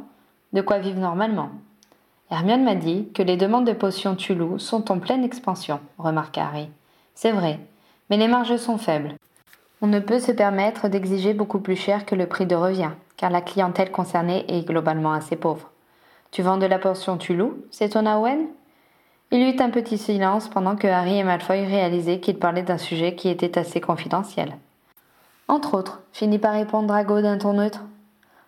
De 0.53 0.61
quoi 0.61 0.79
vivre 0.79 0.99
normalement? 0.99 1.51
Hermione 2.31 2.63
m'a 2.63 2.75
dit 2.75 3.09
que 3.13 3.23
les 3.23 3.37
demandes 3.37 3.67
de 3.67 3.73
potions 3.73 4.15
Tulou 4.15 4.57
sont 4.59 4.91
en 4.91 4.99
pleine 4.99 5.23
expansion, 5.23 5.79
remarqua 5.97 6.45
Harry. 6.45 6.69
C'est 7.13 7.31
vrai, 7.31 7.59
mais 8.09 8.17
les 8.17 8.27
marges 8.27 8.57
sont 8.57 8.77
faibles. 8.77 9.15
On 9.81 9.87
ne 9.87 9.99
peut 9.99 10.19
se 10.19 10.31
permettre 10.31 10.87
d'exiger 10.87 11.33
beaucoup 11.33 11.59
plus 11.59 11.75
cher 11.75 12.05
que 12.05 12.15
le 12.15 12.25
prix 12.25 12.45
de 12.45 12.55
revient, 12.55 12.91
car 13.15 13.29
la 13.29 13.41
clientèle 13.41 13.91
concernée 13.91 14.45
est 14.47 14.67
globalement 14.67 15.13
assez 15.13 15.35
pauvre. 15.35 15.69
Tu 16.31 16.41
vends 16.41 16.57
de 16.57 16.65
la 16.65 16.79
potion 16.79 17.17
Tulou 17.17 17.63
s'étonna 17.71 18.19
Owen. 18.19 18.47
Il 19.31 19.39
y 19.39 19.51
eut 19.51 19.61
un 19.61 19.69
petit 19.69 19.97
silence 19.97 20.47
pendant 20.47 20.75
que 20.75 20.87
Harry 20.87 21.17
et 21.17 21.23
Malfoy 21.23 21.65
réalisaient 21.65 22.19
qu'ils 22.19 22.39
parlaient 22.39 22.63
d'un 22.63 22.77
sujet 22.77 23.15
qui 23.15 23.29
était 23.29 23.57
assez 23.57 23.81
confidentiel. 23.81 24.57
Entre 25.47 25.75
autres, 25.75 26.01
finit 26.11 26.39
par 26.39 26.53
répondre 26.53 26.87
Drago 26.87 27.21
d'un 27.21 27.37
ton 27.37 27.53
neutre. 27.53 27.83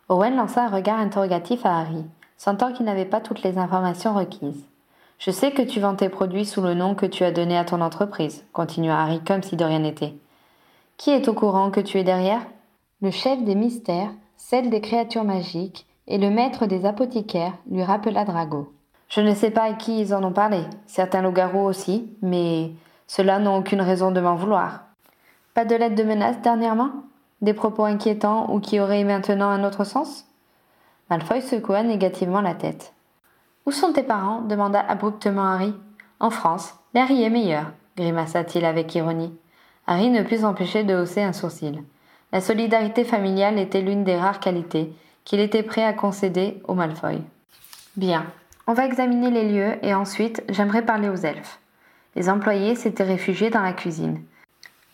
Owen 0.10 0.36
lança 0.36 0.66
un 0.66 0.70
regard 0.70 1.00
interrogatif 1.00 1.66
à 1.66 1.78
Harry, 1.78 2.04
sentant 2.38 2.74
qu'il 2.74 2.86
n'avait 2.86 3.06
pas 3.06 3.22
toutes 3.22 3.44
les 3.44 3.58
informations 3.58 4.14
requises. 4.14 4.66
Je 5.20 5.32
sais 5.32 5.52
que 5.52 5.62
tu 5.62 5.82
vends 5.82 5.96
tes 5.96 6.08
produits 6.08 6.46
sous 6.46 6.62
le 6.62 6.74
nom 6.74 6.96
que 6.96 7.06
tu 7.06 7.26
as 7.26 7.32
donné 7.32 7.58
à 7.58 7.66
ton 7.66 7.82
entreprise, 7.82 8.46
continua 8.54 9.02
Harry 9.02 9.20
comme 9.20 9.44
si 9.44 9.58
de 9.58 9.66
rien 9.66 9.80
n'était. 9.80 10.14
Qui 10.96 11.10
est 11.10 11.28
au 11.28 11.34
courant 11.34 11.72
que 11.72 11.82
tu 11.82 12.00
es 12.00 12.06
derrière? 12.06 12.42
Le 13.02 13.12
chef 13.12 13.44
des 13.44 13.56
mystères, 13.56 14.12
celle 14.38 14.70
des 14.70 14.80
créatures 14.80 15.26
magiques 15.26 15.86
et 16.08 16.18
le 16.18 16.30
maître 16.30 16.68
des 16.68 16.86
apothicaires, 16.86 17.52
lui 17.70 17.84
rappela 17.84 18.24
Drago. 18.24 18.72
Je 19.10 19.20
ne 19.20 19.34
sais 19.34 19.52
pas 19.52 19.64
à 19.64 19.74
qui 19.74 20.00
ils 20.00 20.14
en 20.14 20.24
ont 20.24 20.32
parlé, 20.32 20.62
certains 20.86 21.22
loups-garous 21.22 21.66
aussi, 21.66 22.16
mais 22.22 22.72
ceux-là 23.08 23.40
n'ont 23.40 23.58
aucune 23.58 23.82
raison 23.82 24.12
de 24.12 24.22
m'en 24.22 24.36
vouloir. 24.36 24.86
Pas 25.54 25.66
de 25.66 25.76
lettres 25.76 25.96
de 25.96 26.04
menace 26.04 26.42
dernièrement? 26.42 26.92
Des 27.42 27.54
propos 27.54 27.84
inquiétants 27.84 28.54
ou 28.54 28.62
qui 28.62 28.80
auraient 28.80 29.04
maintenant 29.04 29.50
un 29.50 29.66
autre 29.66 29.84
sens? 29.84 30.26
Malfoy 31.10 31.42
secoua 31.42 31.84
négativement 31.84 32.42
la 32.42 32.54
tête. 32.54 32.94
Où 33.70 33.72
sont 33.72 33.94
tes 33.94 34.02
parents 34.02 34.42
demanda 34.42 34.80
abruptement 34.80 35.44
Harry. 35.44 35.76
En 36.20 36.32
France. 36.32 36.74
Larry 36.96 37.22
est 37.22 37.30
meilleur, 37.30 37.66
grimaça-t-il 37.96 38.66
avec 38.66 38.96
ironie. 38.96 39.32
Harry 39.86 40.10
ne 40.10 40.24
put 40.24 40.38
s'empêcher 40.38 40.84
de 40.84 40.96
hausser 40.96 41.22
un 41.22 41.34
sourcil. 41.34 41.84
La 42.32 42.42
solidarité 42.42 43.04
familiale 43.04 43.60
était 43.60 43.82
l'une 43.82 44.04
des 44.04 44.18
rares 44.18 44.40
qualités 44.40 44.92
qu'il 45.24 45.40
était 45.40 45.62
prêt 45.62 45.84
à 45.84 45.94
concéder 45.94 46.64
au 46.68 46.74
Malfoy. 46.74 47.22
Bien, 47.96 48.26
on 48.66 48.74
va 48.74 48.88
examiner 48.88 49.30
les 49.30 49.48
lieux 49.48 49.78
et 49.84 49.94
ensuite 49.94 50.44
j'aimerais 50.50 50.82
parler 50.84 51.08
aux 51.08 51.16
elfes. 51.16 51.60
Les 52.16 52.28
employés 52.28 52.74
s'étaient 52.74 53.04
réfugiés 53.04 53.52
dans 53.52 53.62
la 53.62 53.74
cuisine. 53.74 54.24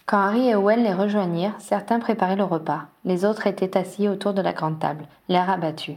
Quand 0.05 0.19
Harry 0.19 0.49
et 0.49 0.55
Owen 0.55 0.83
les 0.83 0.93
rejoignirent, 0.93 1.55
certains 1.59 1.99
préparaient 1.99 2.35
le 2.35 2.43
repas, 2.43 2.87
les 3.05 3.23
autres 3.23 3.47
étaient 3.47 3.77
assis 3.77 4.09
autour 4.09 4.33
de 4.33 4.41
la 4.41 4.51
grande 4.51 4.79
table, 4.79 5.05
l'air 5.29 5.49
abattu. 5.49 5.93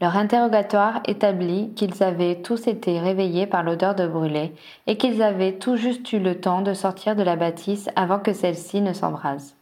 Leur 0.00 0.16
interrogatoire 0.16 1.00
établit 1.06 1.72
qu'ils 1.74 2.02
avaient 2.02 2.42
tous 2.42 2.66
été 2.66 2.98
réveillés 2.98 3.46
par 3.46 3.62
l'odeur 3.62 3.94
de 3.94 4.06
brûlé 4.06 4.52
et 4.86 4.96
qu'ils 4.96 5.22
avaient 5.22 5.52
tout 5.52 5.76
juste 5.76 6.12
eu 6.12 6.18
le 6.18 6.40
temps 6.40 6.62
de 6.62 6.74
sortir 6.74 7.14
de 7.14 7.22
la 7.22 7.36
bâtisse 7.36 7.88
avant 7.94 8.18
que 8.18 8.32
celle-ci 8.32 8.80
ne 8.80 8.92
s'embrase. 8.92 9.54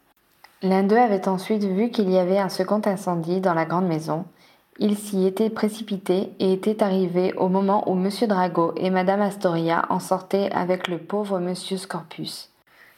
L'un 0.63 0.85
d'eux 0.85 0.97
avait 0.97 1.29
ensuite 1.29 1.65
vu 1.65 1.91
qu'il 1.91 2.11
y 2.11 2.19
avait 2.19 2.39
un 2.39 2.49
second 2.49 2.81
incendie 2.87 3.41
dans 3.41 3.53
la 3.53 3.67
grande 3.67 3.87
maison. 3.87 4.25
Il 4.79 4.97
s'y 4.97 5.27
était 5.27 5.51
précipité 5.51 6.31
et 6.39 6.53
était 6.53 6.83
arrivé 6.83 7.35
au 7.35 7.49
moment 7.49 7.91
où 7.91 7.93
M. 7.93 8.09
Drago 8.27 8.73
et 8.77 8.89
Mme 8.89 9.21
Astoria 9.21 9.85
en 9.91 9.99
sortaient 9.99 10.51
avec 10.53 10.89
le 10.89 10.99
pauvre 10.99 11.39
M. 11.39 11.55
Scorpus. 11.55 12.49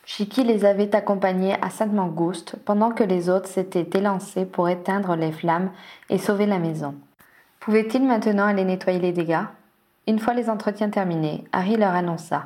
Chiki 0.06 0.44
les 0.44 0.64
avait 0.64 0.94
accompagnés 0.94 1.56
à 1.62 1.70
Sainte-Mangouste 1.70 2.56
pendant 2.64 2.90
que 2.90 3.02
les 3.02 3.28
autres 3.28 3.48
s'étaient 3.48 3.98
élancés 3.98 4.44
pour 4.44 4.68
éteindre 4.68 5.16
les 5.16 5.32
flammes 5.32 5.70
et 6.10 6.18
sauver 6.18 6.46
la 6.46 6.58
maison. 6.58 6.94
Pouvait-il 7.64 8.04
maintenant 8.04 8.44
aller 8.44 8.66
nettoyer 8.66 8.98
les 8.98 9.12
dégâts? 9.12 9.46
Une 10.06 10.18
fois 10.18 10.34
les 10.34 10.50
entretiens 10.50 10.90
terminés, 10.90 11.44
Harry 11.50 11.78
leur 11.78 11.94
annonça 11.94 12.44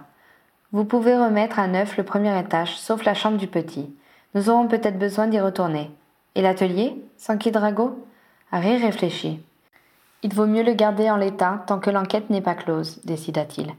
Vous 0.71 0.85
pouvez 0.85 1.17
remettre 1.17 1.59
à 1.59 1.67
neuf 1.67 1.97
le 1.97 2.05
premier 2.05 2.39
étage, 2.39 2.79
sauf 2.79 3.03
la 3.03 3.15
chambre 3.15 3.37
du 3.37 3.49
petit. 3.49 3.93
Nous 4.37 4.49
aurons 4.49 4.69
peut-être 4.69 4.97
besoin 4.97 5.27
d'y 5.27 5.41
retourner. 5.41 5.91
Et 6.37 6.41
l'atelier? 6.41 7.05
Sans 7.17 7.37
qui 7.37 7.51
Drago? 7.51 8.07
Harry 8.53 8.77
réfléchit. 8.77 9.43
Il 10.23 10.33
vaut 10.33 10.47
mieux 10.47 10.63
le 10.63 10.75
garder 10.75 11.11
en 11.11 11.17
l'état 11.17 11.65
tant 11.67 11.81
que 11.81 11.91
l'enquête 11.91 12.31
n'est 12.31 12.41
pas 12.41 12.55
close, 12.55 13.01
décida-t-il. 13.05 13.73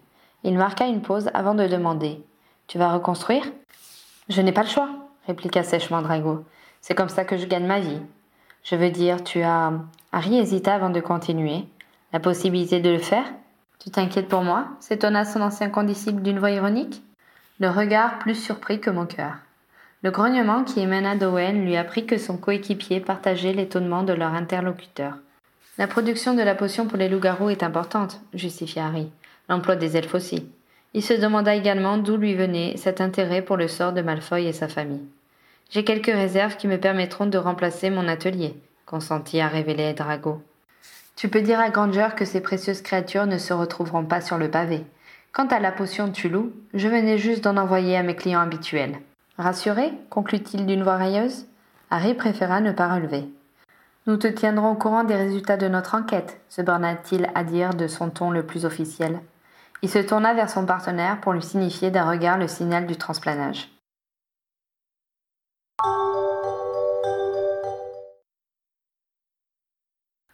Il 0.44 0.58
marqua 0.58 0.88
une 0.88 1.02
pause 1.02 1.30
avant 1.34 1.56
de 1.56 1.68
demander 1.68 2.22
Tu 2.68 2.78
vas 2.78 2.92
reconstruire? 2.92 3.46
Je 4.28 4.42
n'ai 4.42 4.52
pas 4.52 4.64
le 4.64 4.68
choix, 4.68 4.90
répliqua 5.26 5.64
sèchement 5.64 6.02
Drago. 6.02 6.44
C'est 6.82 6.96
comme 6.96 7.08
ça 7.08 7.24
que 7.24 7.38
je 7.38 7.46
gagne 7.46 7.66
ma 7.66 7.80
vie. 7.80 8.02
Je 8.64 8.76
veux 8.76 8.92
dire, 8.92 9.24
tu 9.24 9.42
as. 9.42 9.74
Harry 10.12 10.38
hésita 10.38 10.74
avant 10.74 10.90
de 10.90 11.00
continuer. 11.00 11.66
La 12.14 12.20
possibilité 12.20 12.80
de 12.80 12.90
le 12.90 12.98
faire? 12.98 13.26
Tu 13.80 13.92
t'inquiètes 13.92 14.28
pour 14.28 14.42
moi? 14.42 14.68
S'étonna 14.80 15.26
son 15.26 15.42
ancien 15.42 15.70
condisciple 15.70 16.22
d'une 16.22 16.40
voix 16.40 16.52
ironique? 16.52 17.02
Le 17.60 17.70
regard 17.70 18.20
plus 18.20 18.36
surpris 18.36 18.80
que 18.80 18.90
mon 18.90 19.06
cœur. 19.06 19.34
Le 20.02 20.12
grognement 20.12 20.64
qui 20.64 20.80
émana 20.80 21.16
d'Owen 21.16 21.66
lui 21.66 21.76
apprit 21.76 22.06
que 22.06 22.18
son 22.18 22.38
coéquipier 22.38 23.00
partageait 23.02 23.54
l'étonnement 23.54 24.04
de 24.04 24.14
leur 24.14 24.34
interlocuteur. 24.34 25.16
La 25.78 25.88
production 25.88 26.34
de 26.34 26.42
la 26.42 26.56
potion 26.56 26.88
pour 26.88 26.98
les 26.98 27.10
loups-garous 27.10 27.50
est 27.50 27.64
importante, 27.64 28.22
justifia 28.34 28.86
Harry. 28.86 29.10
L'emploi 29.50 29.76
des 29.76 29.98
elfes 29.98 30.16
aussi. 30.16 30.50
Il 30.94 31.04
se 31.04 31.14
demanda 31.14 31.54
également 31.54 31.98
d'où 31.98 32.18
lui 32.18 32.34
venait 32.34 32.76
cet 32.78 33.02
intérêt 33.02 33.42
pour 33.42 33.58
le 33.58 33.68
sort 33.68 33.94
de 33.94 34.02
Malfoy 34.02 34.46
et 34.46 34.54
sa 34.54 34.68
famille. 34.68 35.06
J'ai 35.70 35.84
quelques 35.84 36.08
réserves 36.08 36.58
qui 36.58 36.68
me 36.68 36.80
permettront 36.80 37.28
de 37.28 37.38
remplacer 37.38 37.92
mon 37.92 38.08
atelier, 38.08 38.56
consentit 38.88 39.40
à 39.40 39.48
révéler 39.48 39.94
Drago. 39.94 40.42
Tu 41.16 41.30
peux 41.30 41.42
dire 41.42 41.60
à 41.60 41.70
Granger 41.70 42.08
que 42.16 42.26
ces 42.26 42.42
précieuses 42.42 42.82
créatures 42.82 43.28
ne 43.28 43.38
se 43.38 43.54
retrouveront 43.54 44.06
pas 44.06 44.22
sur 44.22 44.38
le 44.38 44.50
pavé. 44.50 44.84
Quant 45.32 45.48
à 45.48 45.60
la 45.60 45.72
potion 45.72 46.12
Tulou, 46.12 46.54
je 46.74 46.88
venais 46.88 47.20
juste 47.20 47.44
d'en 47.44 47.58
envoyer 47.58 47.98
à 47.98 48.04
mes 48.04 48.16
clients 48.16 48.40
habituels. 48.40 49.00
Rassuré 49.38 49.94
conclut-il 50.10 50.66
d'une 50.66 50.82
voix 50.82 50.98
railleuse. 50.98 51.46
Harry 51.92 52.16
préféra 52.16 52.62
ne 52.62 52.72
pas 52.72 52.94
relever. 52.94 53.26
Nous 54.08 54.18
te 54.18 54.28
tiendrons 54.28 54.72
au 54.72 54.76
courant 54.76 55.04
des 55.04 55.16
résultats 55.16 55.58
de 55.58 55.68
notre 55.68 55.94
enquête, 55.94 56.42
se 56.50 56.64
borna-t-il 56.64 57.30
à 57.36 57.44
dire 57.44 57.76
de 57.76 57.88
son 57.88 58.10
ton 58.10 58.32
le 58.32 58.44
plus 58.44 58.66
officiel. 58.66 59.20
Il 59.84 59.90
se 59.90 60.00
tourna 60.00 60.34
vers 60.34 60.50
son 60.50 60.66
partenaire 60.66 61.22
pour 61.22 61.34
lui 61.34 61.44
signifier 61.44 61.92
d'un 61.92 62.10
regard 62.10 62.40
le 62.40 62.48
signal 62.48 62.88
du 62.88 62.96
transplanage. 62.96 63.70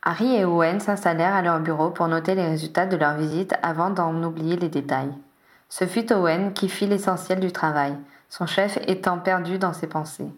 Harry 0.07 0.35
et 0.35 0.45
Owen 0.45 0.79
s'installèrent 0.79 1.33
à 1.33 1.41
leur 1.41 1.59
bureau 1.59 1.89
pour 1.89 2.07
noter 2.07 2.35
les 2.35 2.45
résultats 2.45 2.85
de 2.85 2.95
leur 2.95 3.15
visite 3.15 3.55
avant 3.63 3.89
d'en 3.89 4.23
oublier 4.23 4.55
les 4.55 4.69
détails. 4.69 5.11
Ce 5.67 5.85
fut 5.85 6.13
Owen 6.13 6.53
qui 6.53 6.69
fit 6.69 6.85
l'essentiel 6.85 7.39
du 7.39 7.51
travail, 7.51 7.97
son 8.29 8.45
chef 8.45 8.77
étant 8.87 9.17
perdu 9.17 9.57
dans 9.57 9.73
ses 9.73 9.87
pensées. 9.87 10.29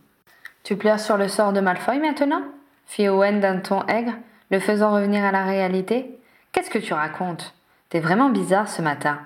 Tu 0.64 0.78
pleures 0.78 1.02
sur 1.02 1.18
le 1.18 1.28
sort 1.28 1.52
de 1.52 1.60
Malfoy 1.60 2.00
maintenant? 2.00 2.44
fit 2.86 3.10
Owen 3.10 3.42
d'un 3.42 3.60
ton 3.60 3.86
aigre, 3.88 4.14
le 4.52 4.60
faisant 4.60 4.94
revenir 4.94 5.26
à 5.26 5.34
la 5.34 5.44
réalité. 5.44 6.18
Qu'est-ce 6.54 6.70
que 6.70 6.80
tu 6.80 6.94
racontes? 6.94 7.54
T'es 7.90 8.00
vraiment 8.00 8.30
bizarre 8.30 8.70
ce 8.70 8.82
matin. 8.82 9.20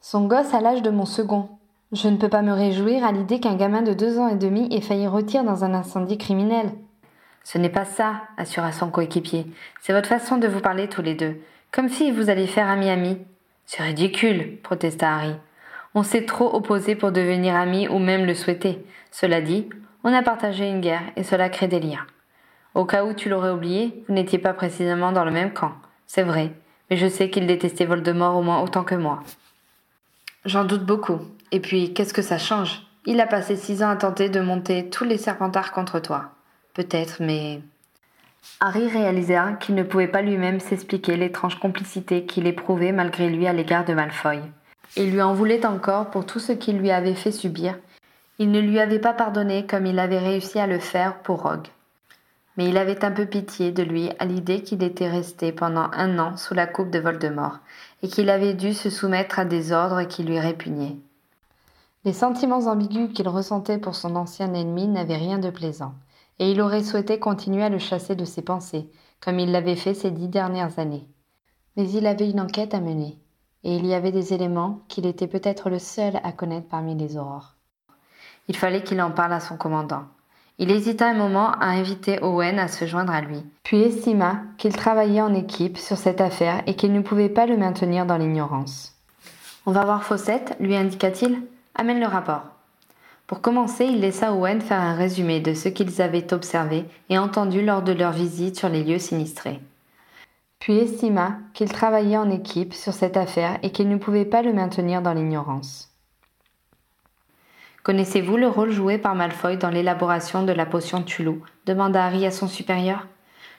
Son 0.00 0.26
gosse 0.26 0.54
a 0.54 0.62
l'âge 0.62 0.82
de 0.82 0.90
mon 0.90 1.04
second. 1.04 1.50
Je 1.92 2.08
ne 2.08 2.16
peux 2.16 2.30
pas 2.30 2.42
me 2.42 2.52
réjouir 2.52 3.04
à 3.04 3.12
l'idée 3.12 3.38
qu'un 3.38 3.56
gamin 3.56 3.82
de 3.82 3.92
deux 3.92 4.18
ans 4.18 4.28
et 4.28 4.36
demi 4.36 4.74
ait 4.74 4.80
failli 4.80 5.06
rôtir 5.06 5.44
dans 5.44 5.64
un 5.64 5.74
incendie 5.74 6.18
criminel. 6.18 6.70
Ce 7.44 7.58
n'est 7.58 7.68
pas 7.68 7.84
ça, 7.84 8.22
assura 8.36 8.72
son 8.72 8.90
coéquipier. 8.90 9.46
C'est 9.80 9.92
votre 9.92 10.08
façon 10.08 10.36
de 10.36 10.48
vous 10.48 10.60
parler 10.60 10.88
tous 10.88 11.02
les 11.02 11.14
deux, 11.14 11.36
comme 11.72 11.88
si 11.88 12.10
vous 12.10 12.30
alliez 12.30 12.46
faire 12.46 12.68
ami-ami. 12.68 13.18
C'est 13.66 13.82
ridicule, 13.82 14.58
protesta 14.62 15.14
Harry. 15.14 15.34
On 15.94 16.02
s'est 16.02 16.26
trop 16.26 16.54
opposés 16.54 16.94
pour 16.94 17.12
devenir 17.12 17.54
amis 17.54 17.88
ou 17.88 17.98
même 17.98 18.26
le 18.26 18.34
souhaiter. 18.34 18.84
Cela 19.10 19.40
dit, 19.40 19.68
on 20.04 20.12
a 20.12 20.22
partagé 20.22 20.68
une 20.68 20.80
guerre 20.80 21.02
et 21.16 21.22
cela 21.22 21.48
crée 21.48 21.68
des 21.68 21.80
liens. 21.80 22.06
Au 22.74 22.84
cas 22.84 23.04
où 23.04 23.12
tu 23.14 23.28
l'aurais 23.28 23.50
oublié, 23.50 24.04
vous 24.06 24.14
n'étiez 24.14 24.38
pas 24.38 24.52
précisément 24.52 25.12
dans 25.12 25.24
le 25.24 25.30
même 25.30 25.52
camp. 25.52 25.72
C'est 26.06 26.22
vrai, 26.22 26.52
mais 26.90 26.96
je 26.96 27.08
sais 27.08 27.30
qu'il 27.30 27.46
détestait 27.46 27.86
Voldemort 27.86 28.36
au 28.36 28.42
moins 28.42 28.60
autant 28.60 28.84
que 28.84 28.94
moi. 28.94 29.22
J'en 30.44 30.64
doute 30.64 30.84
beaucoup. 30.84 31.20
Et 31.50 31.60
puis, 31.60 31.92
qu'est-ce 31.92 32.14
que 32.14 32.22
ça 32.22 32.38
change? 32.38 32.86
Il 33.06 33.20
a 33.20 33.26
passé 33.26 33.56
six 33.56 33.82
ans 33.82 33.90
à 33.90 33.96
tenter 33.96 34.28
de 34.28 34.40
monter 34.40 34.88
tous 34.90 35.04
les 35.04 35.18
serpentards 35.18 35.72
contre 35.72 35.98
toi. 35.98 36.30
Peut-être, 36.78 37.16
mais. 37.18 37.60
Harry 38.60 38.86
réalisa 38.86 39.54
qu'il 39.54 39.74
ne 39.74 39.82
pouvait 39.82 40.06
pas 40.06 40.22
lui-même 40.22 40.60
s'expliquer 40.60 41.16
l'étrange 41.16 41.58
complicité 41.58 42.24
qu'il 42.24 42.46
éprouvait 42.46 42.92
malgré 42.92 43.28
lui 43.30 43.48
à 43.48 43.52
l'égard 43.52 43.84
de 43.84 43.94
Malfoy. 43.94 44.40
Il 44.96 45.10
lui 45.10 45.20
en 45.20 45.34
voulait 45.34 45.66
encore 45.66 46.10
pour 46.10 46.24
tout 46.24 46.38
ce 46.38 46.52
qu'il 46.52 46.78
lui 46.78 46.92
avait 46.92 47.16
fait 47.16 47.32
subir. 47.32 47.76
Il 48.38 48.52
ne 48.52 48.60
lui 48.60 48.78
avait 48.78 49.00
pas 49.00 49.12
pardonné 49.12 49.66
comme 49.66 49.86
il 49.86 49.98
avait 49.98 50.20
réussi 50.20 50.60
à 50.60 50.68
le 50.68 50.78
faire 50.78 51.18
pour 51.22 51.42
Rogue. 51.42 51.66
Mais 52.56 52.68
il 52.68 52.76
avait 52.76 53.04
un 53.04 53.10
peu 53.10 53.26
pitié 53.26 53.72
de 53.72 53.82
lui 53.82 54.12
à 54.20 54.24
l'idée 54.24 54.62
qu'il 54.62 54.84
était 54.84 55.10
resté 55.10 55.50
pendant 55.50 55.90
un 55.92 56.20
an 56.20 56.36
sous 56.36 56.54
la 56.54 56.68
coupe 56.68 56.90
de 56.90 57.00
Voldemort 57.00 57.58
et 58.04 58.08
qu'il 58.08 58.30
avait 58.30 58.54
dû 58.54 58.72
se 58.72 58.88
soumettre 58.88 59.40
à 59.40 59.44
des 59.44 59.72
ordres 59.72 60.04
qui 60.04 60.22
lui 60.22 60.38
répugnaient. 60.38 60.94
Les 62.04 62.12
sentiments 62.12 62.68
ambigus 62.68 63.12
qu'il 63.12 63.26
ressentait 63.26 63.78
pour 63.78 63.96
son 63.96 64.14
ancien 64.14 64.54
ennemi 64.54 64.86
n'avaient 64.86 65.16
rien 65.16 65.38
de 65.38 65.50
plaisant 65.50 65.94
et 66.38 66.50
il 66.50 66.60
aurait 66.60 66.84
souhaité 66.84 67.18
continuer 67.18 67.62
à 67.62 67.68
le 67.68 67.78
chasser 67.78 68.14
de 68.14 68.24
ses 68.24 68.42
pensées, 68.42 68.88
comme 69.20 69.38
il 69.38 69.50
l'avait 69.50 69.76
fait 69.76 69.94
ces 69.94 70.10
dix 70.10 70.28
dernières 70.28 70.78
années. 70.78 71.06
Mais 71.76 71.90
il 71.90 72.06
avait 72.06 72.30
une 72.30 72.40
enquête 72.40 72.74
à 72.74 72.80
mener, 72.80 73.18
et 73.64 73.76
il 73.76 73.86
y 73.86 73.94
avait 73.94 74.12
des 74.12 74.34
éléments 74.34 74.80
qu'il 74.88 75.06
était 75.06 75.26
peut-être 75.26 75.70
le 75.70 75.78
seul 75.78 76.20
à 76.22 76.32
connaître 76.32 76.68
parmi 76.68 76.94
les 76.94 77.16
aurores. 77.16 77.56
Il 78.48 78.56
fallait 78.56 78.82
qu'il 78.82 79.00
en 79.02 79.10
parle 79.10 79.32
à 79.32 79.40
son 79.40 79.56
commandant. 79.56 80.04
Il 80.60 80.70
hésita 80.72 81.06
un 81.06 81.14
moment 81.14 81.52
à 81.52 81.66
inviter 81.66 82.18
Owen 82.20 82.58
à 82.58 82.66
se 82.66 82.84
joindre 82.84 83.12
à 83.12 83.20
lui, 83.20 83.44
puis 83.62 83.80
estima 83.80 84.42
qu'il 84.56 84.72
travaillait 84.72 85.20
en 85.20 85.34
équipe 85.34 85.78
sur 85.78 85.96
cette 85.96 86.20
affaire 86.20 86.62
et 86.66 86.74
qu'il 86.74 86.92
ne 86.92 87.00
pouvait 87.00 87.28
pas 87.28 87.46
le 87.46 87.56
maintenir 87.56 88.06
dans 88.06 88.16
l'ignorance. 88.16 88.96
On 89.66 89.72
va 89.72 89.84
voir 89.84 90.02
Fawcett, 90.02 90.56
lui 90.58 90.74
indiqua-t-il. 90.74 91.42
Amène 91.74 92.00
le 92.00 92.06
rapport. 92.06 92.57
Pour 93.28 93.42
commencer, 93.42 93.84
il 93.84 94.00
laissa 94.00 94.32
Owen 94.32 94.62
faire 94.62 94.80
un 94.80 94.94
résumé 94.94 95.40
de 95.40 95.52
ce 95.52 95.68
qu'ils 95.68 96.00
avaient 96.00 96.32
observé 96.32 96.86
et 97.10 97.18
entendu 97.18 97.62
lors 97.62 97.82
de 97.82 97.92
leur 97.92 98.10
visite 98.10 98.58
sur 98.58 98.70
les 98.70 98.82
lieux 98.82 98.98
sinistrés. 98.98 99.60
Puis 100.58 100.78
estima 100.78 101.36
qu'il 101.52 101.70
travaillait 101.70 102.16
en 102.16 102.30
équipe 102.30 102.72
sur 102.72 102.94
cette 102.94 103.18
affaire 103.18 103.58
et 103.62 103.70
qu'il 103.70 103.90
ne 103.90 103.98
pouvait 103.98 104.24
pas 104.24 104.40
le 104.40 104.54
maintenir 104.54 105.02
dans 105.02 105.12
l'ignorance. 105.12 105.92
Connaissez-vous 107.82 108.38
le 108.38 108.48
rôle 108.48 108.70
joué 108.70 108.96
par 108.96 109.14
Malfoy 109.14 109.58
dans 109.58 109.70
l'élaboration 109.70 110.42
de 110.42 110.52
la 110.52 110.64
potion 110.64 111.02
Tulou 111.02 111.42
demanda 111.66 112.02
Harry 112.02 112.24
à 112.24 112.30
son 112.30 112.48
supérieur. 112.48 113.06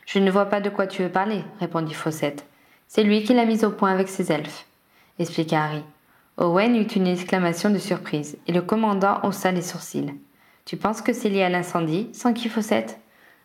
Je 0.07 0.17
ne 0.17 0.31
vois 0.31 0.45
pas 0.45 0.61
de 0.61 0.71
quoi 0.71 0.87
tu 0.87 1.03
veux 1.03 1.11
parler, 1.11 1.43
répondit 1.59 1.93
Fawcett. 1.93 2.43
C'est 2.87 3.03
lui 3.03 3.23
qui 3.23 3.35
l'a 3.35 3.45
mise 3.45 3.63
au 3.63 3.69
point 3.69 3.91
avec 3.91 4.09
ses 4.09 4.31
elfes, 4.31 4.65
expliqua 5.19 5.63
Harry. 5.63 5.83
Owen 6.39 6.75
eut 6.75 6.83
une 6.83 7.05
exclamation 7.05 7.69
de 7.69 7.77
surprise, 7.77 8.37
et 8.47 8.53
le 8.53 8.61
commandant 8.61 9.19
haussa 9.23 9.51
les 9.51 9.61
sourcils. 9.61 10.13
Tu 10.63 10.77
penses 10.77 11.01
que 11.01 11.11
c'est 11.11 11.29
lié 11.29 11.43
à 11.43 11.49
l'incendie, 11.49 12.09
qui 12.33 12.47
Fawcett 12.47 12.97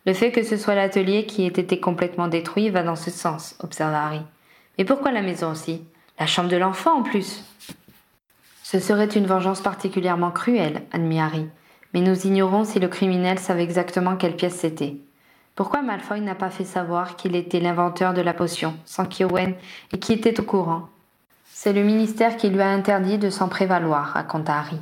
Le 0.06 0.14
fait 0.14 0.30
que 0.30 0.44
ce 0.44 0.56
soit 0.56 0.76
l'atelier 0.76 1.26
qui 1.26 1.44
ait 1.44 1.48
été 1.48 1.80
complètement 1.80 2.28
détruit 2.28 2.70
va 2.70 2.84
dans 2.84 2.94
ce 2.94 3.10
sens, 3.10 3.56
observa 3.60 4.06
Harry. 4.06 4.22
Mais 4.78 4.84
pourquoi 4.84 5.10
la 5.10 5.22
maison 5.22 5.50
aussi? 5.50 5.82
La 6.20 6.26
chambre 6.26 6.48
de 6.48 6.56
l'enfant 6.56 6.98
en 6.98 7.02
plus 7.02 7.44
ce 8.64 8.80
serait 8.80 9.04
une 9.04 9.26
vengeance 9.26 9.60
particulièrement 9.60 10.30
cruelle, 10.30 10.82
admit 10.90 11.20
Harry, 11.20 11.46
mais 11.92 12.00
nous 12.00 12.26
ignorons 12.26 12.64
si 12.64 12.80
le 12.80 12.88
criminel 12.88 13.38
savait 13.38 13.62
exactement 13.62 14.16
quelle 14.16 14.36
pièce 14.36 14.56
c'était. 14.56 14.96
Pourquoi 15.54 15.82
Malfoy 15.82 16.22
n'a 16.22 16.34
pas 16.34 16.48
fait 16.48 16.64
savoir 16.64 17.14
qu'il 17.14 17.36
était 17.36 17.60
l'inventeur 17.60 18.14
de 18.14 18.22
la 18.22 18.32
potion, 18.32 18.74
sans 18.86 19.04
qu'Owen 19.04 19.54
et 19.92 19.98
qui 19.98 20.14
était 20.14 20.40
au 20.40 20.44
courant? 20.44 20.88
C'est 21.64 21.72
le 21.72 21.82
ministère 21.82 22.36
qui 22.36 22.50
lui 22.50 22.60
a 22.60 22.68
interdit 22.68 23.16
de 23.16 23.30
s'en 23.30 23.48
prévaloir, 23.48 24.08
raconta 24.08 24.58
Harry. 24.58 24.76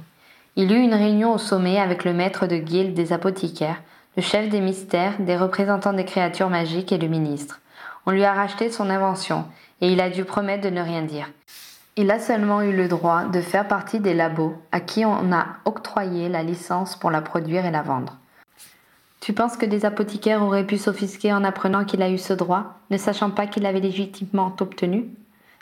Il 0.57 0.73
eut 0.73 0.83
une 0.83 0.95
réunion 0.95 1.33
au 1.33 1.39
sommet 1.39 1.79
avec 1.79 2.05
le 2.05 2.13
maître 2.13 2.49
de 2.49 2.57
guilde 2.57 2.93
des 2.93 3.13
apothicaires, 3.13 3.81
le 4.17 4.23
chef 4.25 4.49
des 4.49 4.61
mystères, 4.61 5.15
des 5.21 5.37
représentants 5.37 5.93
des 5.93 6.05
créatures 6.05 6.51
magiques 6.51 6.91
et 6.91 6.99
le 6.99 7.07
ministre. 7.07 7.61
On 8.05 8.11
lui 8.11 8.25
a 8.25 8.33
racheté 8.33 8.69
son 8.69 8.91
invention, 8.91 9.45
et 9.81 9.93
il 9.93 10.01
a 10.01 10.11
dû 10.11 10.25
promettre 10.25 10.65
de 10.65 10.75
ne 10.75 10.83
rien 10.83 11.03
dire. 11.03 11.31
Il 11.95 12.11
a 12.11 12.19
seulement 12.19 12.63
eu 12.63 12.75
le 12.75 12.89
droit 12.89 13.27
de 13.27 13.41
faire 13.41 13.69
partie 13.69 14.01
des 14.01 14.13
labos 14.13 14.61
à 14.73 14.81
qui 14.81 15.05
on 15.05 15.33
a 15.33 15.47
octroyé 15.65 16.29
la 16.29 16.43
licence 16.43 16.97
pour 16.97 17.13
la 17.13 17.23
produire 17.23 17.65
et 17.65 17.71
la 17.71 17.83
vendre. 17.83 18.19
Tu 19.21 19.33
penses 19.33 19.57
que 19.57 19.67
des 19.67 19.85
apothicaires 19.85 20.43
auraient 20.43 20.67
pu 20.67 20.79
s'offisquer 20.79 21.33
en 21.33 21.45
apprenant 21.45 21.85
qu'il 21.85 22.03
a 22.03 22.11
eu 22.11 22.19
ce 22.19 22.33
droit, 22.33 22.81
ne 22.91 22.97
sachant 22.97 23.31
pas 23.31 23.47
qu'il 23.47 23.63
l'avait 23.63 23.79
légitimement 23.79 24.53
obtenu? 24.59 25.11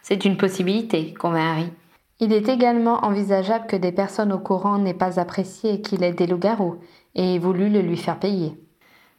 C'est 0.02 0.24
une 0.24 0.36
possibilité, 0.36 1.14
convainc 1.14 1.58
Harry. 1.58 1.72
Il 2.20 2.32
est 2.32 2.48
également 2.48 3.04
envisageable 3.04 3.66
que 3.66 3.76
des 3.76 3.92
personnes 3.92 4.32
au 4.32 4.38
courant 4.38 4.78
n'aient 4.78 4.92
pas 4.92 5.18
apprécié 5.18 5.80
qu'il 5.80 6.02
ait 6.02 6.12
des 6.12 6.26
loups-garous 6.26 6.76
et 7.14 7.34
aient 7.34 7.38
voulu 7.38 7.70
le 7.70 7.80
lui 7.80 7.96
faire 7.96 8.18
payer. 8.18 8.54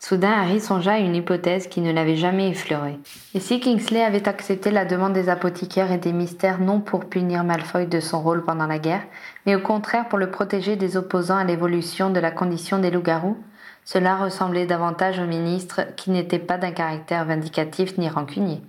Soudain, 0.03 0.31
Harry 0.31 0.59
songea 0.59 0.93
à 0.93 0.99
une 0.99 1.15
hypothèse 1.15 1.67
qui 1.67 1.79
ne 1.79 1.91
l'avait 1.91 2.15
jamais 2.15 2.49
effleurée. 2.49 2.97
Et 3.35 3.39
si 3.39 3.59
Kingsley 3.59 4.03
avait 4.03 4.27
accepté 4.27 4.71
la 4.71 4.83
demande 4.83 5.13
des 5.13 5.29
apothicaires 5.29 5.91
et 5.91 5.99
des 5.99 6.11
mystères 6.11 6.59
non 6.59 6.79
pour 6.79 7.05
punir 7.05 7.43
Malfoy 7.43 7.85
de 7.85 7.99
son 7.99 8.19
rôle 8.19 8.43
pendant 8.43 8.65
la 8.65 8.79
guerre, 8.79 9.03
mais 9.45 9.55
au 9.55 9.59
contraire 9.59 10.07
pour 10.09 10.17
le 10.17 10.31
protéger 10.31 10.75
des 10.75 10.97
opposants 10.97 11.37
à 11.37 11.43
l'évolution 11.43 12.09
de 12.09 12.19
la 12.19 12.31
condition 12.31 12.79
des 12.79 12.89
loups-garous, 12.89 13.37
cela 13.85 14.15
ressemblait 14.15 14.65
davantage 14.65 15.19
au 15.19 15.27
ministre 15.27 15.81
qui 15.95 16.09
n'était 16.09 16.39
pas 16.39 16.57
d'un 16.57 16.71
caractère 16.71 17.25
vindicatif 17.25 17.97
ni 17.99 18.09
rancunier. 18.09 18.61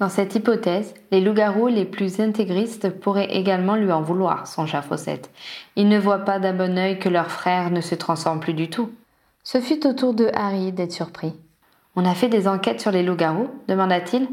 Dans 0.00 0.08
cette 0.08 0.36
hypothèse, 0.36 0.94
les 1.10 1.20
loups-garous 1.20 1.66
les 1.66 1.84
plus 1.84 2.20
intégristes 2.20 2.88
pourraient 2.88 3.32
également 3.32 3.74
lui 3.74 3.90
en 3.90 4.00
vouloir, 4.00 4.46
songea 4.46 4.80
Fawcett. 4.80 5.28
Ils 5.74 5.88
ne 5.88 5.98
voient 5.98 6.24
pas 6.24 6.38
d'un 6.38 6.54
bon 6.54 6.78
œil 6.78 7.00
que 7.00 7.08
leur 7.08 7.32
frère 7.32 7.70
ne 7.70 7.80
se 7.80 7.96
transforme 7.96 8.38
plus 8.38 8.54
du 8.54 8.70
tout. 8.70 8.92
Ce 9.42 9.60
fut 9.60 9.84
au 9.88 9.92
tour 9.94 10.14
de 10.14 10.30
Harry 10.34 10.70
d'être 10.70 10.92
surpris. 10.92 11.34
On 11.96 12.04
a 12.04 12.14
fait 12.14 12.28
des 12.28 12.46
enquêtes 12.46 12.80
sur 12.80 12.92
les 12.92 13.02
loups-garous 13.02 13.50
demanda-t-il. 13.66 14.28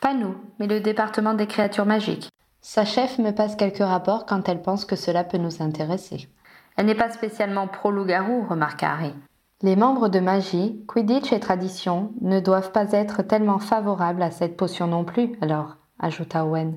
Pas 0.00 0.14
nous, 0.14 0.34
mais 0.58 0.66
le 0.66 0.80
département 0.80 1.34
des 1.34 1.46
créatures 1.46 1.86
magiques. 1.86 2.28
Sa 2.60 2.84
chef 2.84 3.18
me 3.18 3.30
passe 3.30 3.54
quelques 3.54 3.78
rapports 3.78 4.26
quand 4.26 4.48
elle 4.48 4.62
pense 4.62 4.84
que 4.84 4.96
cela 4.96 5.22
peut 5.22 5.38
nous 5.38 5.62
intéresser. 5.62 6.28
Elle 6.76 6.86
n'est 6.86 6.96
pas 6.96 7.10
spécialement 7.10 7.68
pro-loup-garou, 7.68 8.46
remarqua 8.48 8.90
Harry. 8.90 9.14
Les 9.60 9.74
membres 9.74 10.08
de 10.08 10.20
magie, 10.20 10.84
Quidditch 10.86 11.32
et 11.32 11.40
tradition 11.40 12.12
ne 12.20 12.38
doivent 12.38 12.70
pas 12.70 12.92
être 12.92 13.22
tellement 13.22 13.58
favorables 13.58 14.22
à 14.22 14.30
cette 14.30 14.56
potion 14.56 14.86
non 14.86 15.02
plus, 15.02 15.32
alors, 15.40 15.74
ajouta 15.98 16.44
Owen. 16.44 16.76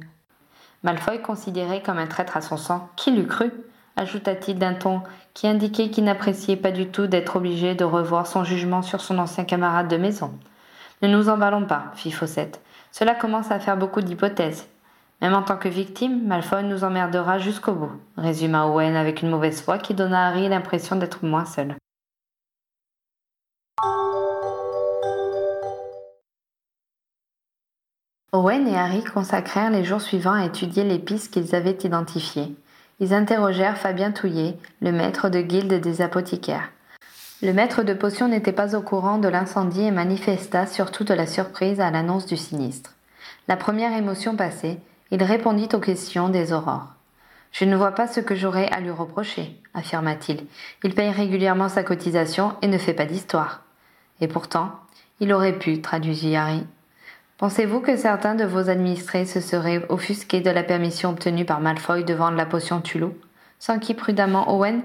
Malfoy 0.82 1.22
considéré 1.22 1.84
comme 1.84 2.00
un 2.00 2.08
traître 2.08 2.38
à 2.38 2.42
son 2.42 2.58
sang, 2.58 2.90
qui 2.96 3.12
l'eût 3.12 3.28
cru? 3.28 3.52
ajouta-t-il 3.98 4.58
d'un 4.58 4.74
ton 4.74 5.04
qui 5.36 5.48
indiquait 5.48 5.92
qu'il 5.92 6.06
n'appréciait 6.06 6.56
pas 6.56 6.72
du 6.72 6.88
tout 6.88 7.06
d'être 7.06 7.36
obligé 7.36 7.76
de 7.76 7.84
revoir 7.84 8.26
son 8.26 8.44
jugement 8.44 8.82
sur 8.82 9.00
son 9.00 9.20
ancien 9.20 9.44
camarade 9.44 9.88
de 9.88 9.98
maison. 9.98 10.32
Ne 11.04 11.08
nous 11.08 11.30
emballons 11.30 11.68
pas, 11.68 11.92
fit 11.94 12.12
Fawcett. 12.12 12.62
Cela 12.92 13.14
commence 13.14 13.52
à 13.52 13.60
faire 13.60 13.78
beaucoup 13.78 14.02
d'hypothèses. 14.02 14.68
Même 15.22 15.36
en 15.36 15.44
tant 15.44 15.58
que 15.58 15.70
victime, 15.70 16.26
Malfoy 16.26 16.64
nous 16.64 16.84
emmerdera 16.84 17.38
jusqu'au 17.38 17.74
bout, 17.74 17.92
résuma 18.18 18.66
Owen 18.66 18.96
avec 18.96 19.22
une 19.22 19.30
mauvaise 19.30 19.62
foi 19.62 19.78
qui 19.78 19.94
donna 19.94 20.26
à 20.26 20.30
Harry 20.30 20.50
l'impression 20.50 20.96
d'être 20.96 21.24
moins 21.24 21.46
seul. 21.46 21.76
Owen 28.34 28.66
et 28.66 28.78
Harry 28.78 29.04
consacrèrent 29.04 29.72
les 29.72 29.84
jours 29.84 30.00
suivants 30.00 30.32
à 30.32 30.46
étudier 30.46 30.86
les 30.86 31.00
pistes 31.00 31.34
qu'ils 31.34 31.54
avaient 31.54 31.78
identifiées. 31.84 32.56
Ils 33.02 33.14
interrogèrent 33.14 33.78
Fabien 33.78 34.14
Touillet, 34.14 34.56
le 34.82 34.94
maître 34.94 35.28
de 35.28 35.42
guilde 35.42 35.74
des 35.74 36.02
apothicaires. 36.02 36.72
Le 37.42 37.52
maître 37.52 37.84
de 37.84 37.94
potion 37.94 38.30
n'était 38.30 38.54
pas 38.54 38.74
au 38.74 38.82
courant 38.82 39.18
de 39.18 39.28
l'incendie 39.28 39.82
et 39.82 39.92
manifesta 39.92 40.66
surtout 40.66 41.04
de 41.04 41.14
la 41.14 41.28
surprise 41.28 41.82
à 41.82 41.92
l'annonce 41.92 42.26
du 42.26 42.38
sinistre. 42.38 42.96
La 43.50 43.58
première 43.58 43.92
émotion 43.98 44.38
passée, 44.38 44.80
il 45.12 45.22
répondit 45.24 45.68
aux 45.74 45.80
questions 45.80 46.30
des 46.30 46.54
aurores. 46.54 46.88
Je 47.52 47.66
ne 47.66 47.76
vois 47.76 47.92
pas 47.92 48.08
ce 48.08 48.22
que 48.22 48.36
j'aurais 48.36 48.70
à 48.72 48.80
lui 48.80 48.92
reprocher, 48.92 49.60
affirma-t-il. 49.74 50.46
Il 50.86 50.96
paye 50.96 51.10
régulièrement 51.10 51.68
sa 51.68 51.84
cotisation 51.84 52.54
et 52.62 52.68
ne 52.68 52.78
fait 52.78 52.94
pas 52.94 53.04
d'histoire. 53.04 53.64
Et 54.22 54.30
pourtant, 54.30 54.72
il 55.20 55.34
aurait 55.34 55.60
pu, 55.60 55.82
traduisit 55.82 56.38
Harry. 56.38 56.64
Pensez-vous 57.42 57.80
que 57.80 57.98
certains 57.98 58.36
de 58.36 58.44
vos 58.44 58.70
administrés 58.70 59.26
se 59.26 59.42
seraient 59.42 59.84
offusqués 59.90 60.42
de 60.42 60.52
la 60.52 60.62
permission 60.62 61.10
obtenue 61.10 61.44
par 61.44 61.60
Malfoy 61.60 62.04
de 62.04 62.14
vendre 62.14 62.38
la 62.38 62.46
potion 62.46 62.84
Sans 63.58 63.80
qui 63.80 63.96
prudemment 63.96 64.56
Owen? 64.56 64.84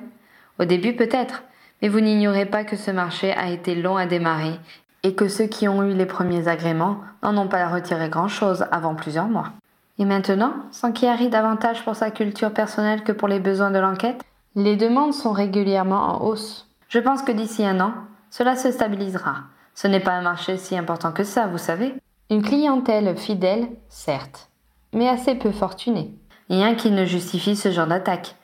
Au 0.59 0.65
début 0.65 0.97
peut-être, 0.97 1.43
mais 1.83 1.89
vous 1.89 2.01
n'ignorez 2.01 2.47
pas 2.47 2.65
que 2.65 2.77
ce 2.77 2.91
marché 2.91 3.31
a 3.35 3.51
été 3.51 3.75
long 3.75 3.99
à 3.99 4.07
démarrer 4.07 4.59
et 5.03 5.15
que 5.15 5.29
ceux 5.29 5.45
qui 5.45 5.69
ont 5.69 5.83
eu 5.83 5.93
les 5.93 6.07
premiers 6.07 6.49
agréments 6.49 7.01
n'en 7.23 7.37
ont 7.37 7.47
pas 7.47 7.69
retiré 7.69 8.09
grand-chose 8.09 8.65
avant 8.73 8.95
plusieurs 8.95 9.29
mois. 9.29 9.53
Et 9.99 10.07
maintenant, 10.07 10.55
arrive 11.03 11.29
davantage 11.29 11.85
pour 11.85 11.95
sa 11.95 12.11
culture 12.11 12.55
personnelle 12.55 13.03
que 13.03 13.13
pour 13.13 13.29
les 13.29 13.39
besoins 13.39 13.71
de 13.71 13.79
l'enquête, 13.79 14.23
les 14.55 14.77
demandes 14.77 15.13
sont 15.13 15.33
régulièrement 15.33 16.01
en 16.15 16.25
hausse. 16.25 16.67
Je 16.89 17.01
pense 17.01 17.21
que 17.21 17.33
d'ici 17.33 17.67
un 17.67 17.81
an, 17.81 17.93
cela 18.31 18.57
se 18.57 18.73
stabilisera. 18.73 19.43
Ce 19.75 19.89
n'est 19.89 20.01
pas 20.01 20.13
un 20.13 20.23
marché 20.23 20.57
si 20.57 20.75
important 20.75 21.13
que 21.13 21.23
ça, 21.23 21.49
vous 21.49 21.59
savez. 21.59 21.95
Une 22.29 22.43
clientèle 22.43 23.17
fidèle, 23.17 23.69
certes, 23.89 24.51
mais 24.93 25.09
assez 25.09 25.37
peu 25.37 25.53
fortunée. 25.53 26.13
Rien 26.51 26.75
qui 26.75 26.91
ne 26.91 27.05
justifie 27.05 27.55
ce 27.55 27.71
genre 27.71 27.87
d'attaque. 27.87 28.35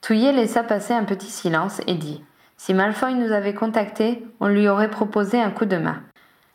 Touillet 0.00 0.32
laissa 0.32 0.64
passer 0.64 0.92
un 0.92 1.04
petit 1.04 1.30
silence 1.30 1.80
et 1.86 1.94
dit 1.94 2.20
Si 2.56 2.74
Malfoy 2.74 3.14
nous 3.14 3.30
avait 3.30 3.54
contactés, 3.54 4.24
on 4.40 4.48
lui 4.48 4.68
aurait 4.68 4.90
proposé 4.90 5.40
un 5.40 5.52
coup 5.52 5.66
de 5.66 5.76
main. 5.76 6.02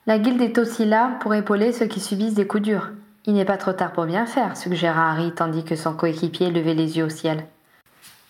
La 0.07 0.19
guilde 0.19 0.41
est 0.41 0.57
aussi 0.57 0.83
là 0.83 1.11
pour 1.21 1.33
épauler 1.33 1.71
ceux 1.71 1.85
qui 1.85 2.01
subissent 2.01 2.33
des 2.33 2.47
coups 2.47 2.63
durs. 2.63 2.91
Il 3.25 3.35
n'est 3.35 3.45
pas 3.45 3.55
trop 3.55 3.71
tard 3.71 3.93
pour 3.93 4.03
bien 4.03 4.25
faire, 4.25 4.57
suggéra 4.57 5.09
Harry 5.09 5.31
tandis 5.33 5.63
que 5.63 5.77
son 5.77 5.93
coéquipier 5.93 6.51
levait 6.51 6.73
les 6.73 6.97
yeux 6.97 7.05
au 7.05 7.09
ciel. 7.09 7.45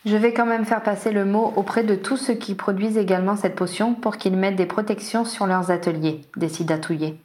Je 0.06 0.16
vais 0.16 0.32
quand 0.32 0.46
même 0.46 0.66
faire 0.66 0.84
passer 0.84 1.12
le 1.12 1.26
mot 1.26 1.54
auprès 1.56 1.84
de 1.84 1.96
tous 1.96 2.18
ceux 2.18 2.36
qui 2.36 2.54
produisent 2.54 3.00
également 3.00 3.36
cette 3.36 3.56
potion 3.56 3.96
pour 3.96 4.18
qu'ils 4.18 4.38
mettent 4.38 4.58
des 4.58 4.68
protections 4.68 5.26
sur 5.26 5.48
leurs 5.48 5.72
ateliers, 5.72 6.22
décida 6.38 6.78
Touillet. 6.78 7.18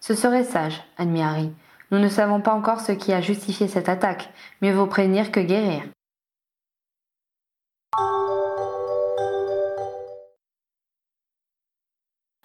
Ce 0.00 0.14
serait 0.14 0.44
sage, 0.44 0.82
admit 0.98 1.22
Harry. 1.22 1.52
Nous 1.90 1.98
ne 1.98 2.08
savons 2.08 2.40
pas 2.40 2.52
encore 2.52 2.80
ce 2.80 2.92
qui 2.92 3.12
a 3.12 3.20
justifié 3.20 3.68
cette 3.68 3.88
attaque. 3.88 4.30
Mieux 4.60 4.72
vaut 4.72 4.86
prévenir 4.86 5.30
que 5.30 5.40
guérir. 5.40 5.82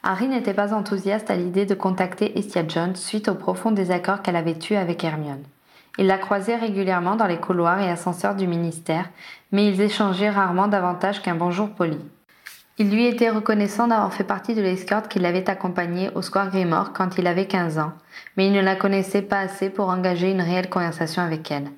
Harry 0.03 0.27
n'était 0.27 0.53
pas 0.53 0.73
enthousiaste 0.73 1.29
à 1.29 1.35
l'idée 1.35 1.65
de 1.65 1.75
contacter 1.75 2.37
Estia 2.37 2.67
Jones 2.67 2.95
suite 2.95 3.27
au 3.27 3.35
profond 3.35 3.71
désaccord 3.71 4.21
qu'elle 4.21 4.35
avait 4.35 4.57
eu 4.69 4.73
avec 4.73 5.03
Hermione. 5.03 5.43
Il 5.97 6.07
la 6.07 6.17
croisait 6.17 6.55
régulièrement 6.55 7.15
dans 7.15 7.27
les 7.27 7.39
couloirs 7.39 7.79
et 7.81 7.89
ascenseurs 7.89 8.35
du 8.35 8.47
ministère, 8.47 9.09
mais 9.51 9.67
ils 9.67 9.81
échangeaient 9.81 10.29
rarement 10.29 10.67
davantage 10.67 11.21
qu'un 11.21 11.35
bonjour 11.35 11.69
poli. 11.69 11.99
Il 12.81 12.89
lui 12.89 13.05
était 13.05 13.29
reconnaissant 13.29 13.87
d'avoir 13.87 14.11
fait 14.11 14.23
partie 14.23 14.55
de 14.55 14.61
l'escorte 14.63 15.07
qui 15.07 15.19
l'avait 15.19 15.47
accompagné 15.47 16.09
au 16.15 16.23
Square 16.23 16.49
Grimore 16.49 16.93
quand 16.93 17.19
il 17.19 17.27
avait 17.27 17.45
15 17.45 17.77
ans, 17.77 17.91
mais 18.35 18.47
il 18.47 18.53
ne 18.53 18.59
la 18.59 18.75
connaissait 18.75 19.21
pas 19.21 19.37
assez 19.37 19.69
pour 19.69 19.89
engager 19.89 20.31
une 20.31 20.41
réelle 20.41 20.67
conversation 20.67 21.21
avec 21.21 21.51
elle. 21.51 21.69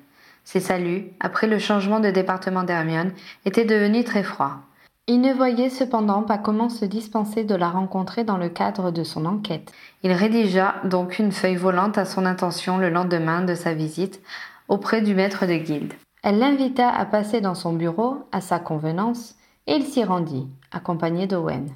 Ses 0.44 0.60
saluts, 0.60 1.10
après 1.20 1.46
le 1.46 1.58
changement 1.58 2.00
de 2.00 2.08
département 2.08 2.62
d'Hermione, 2.62 3.12
étaient 3.44 3.66
devenus 3.66 4.06
très 4.06 4.22
froids. 4.22 4.60
Il 5.06 5.20
ne 5.20 5.34
voyait 5.34 5.68
cependant 5.68 6.22
pas 6.22 6.38
comment 6.38 6.70
se 6.70 6.86
dispenser 6.86 7.44
de 7.44 7.54
la 7.54 7.68
rencontrer 7.68 8.24
dans 8.24 8.38
le 8.38 8.48
cadre 8.48 8.90
de 8.90 9.04
son 9.04 9.26
enquête. 9.26 9.72
Il 10.04 10.12
rédigea 10.12 10.76
donc 10.84 11.18
une 11.18 11.32
feuille 11.32 11.56
volante 11.56 11.98
à 11.98 12.06
son 12.06 12.24
intention 12.24 12.78
le 12.78 12.88
lendemain 12.88 13.42
de 13.42 13.54
sa 13.54 13.74
visite 13.74 14.22
auprès 14.68 15.02
du 15.02 15.14
maître 15.14 15.44
de 15.44 15.56
guilde. 15.56 15.92
Elle 16.22 16.38
l'invita 16.38 16.88
à 16.88 17.04
passer 17.04 17.42
dans 17.42 17.54
son 17.54 17.74
bureau, 17.74 18.26
à 18.32 18.40
sa 18.40 18.58
convenance, 18.58 19.34
et 19.66 19.74
il 19.74 19.84
s'y 19.84 20.04
rendit, 20.04 20.46
accompagné 20.74 21.26
d'Owen. 21.26 21.70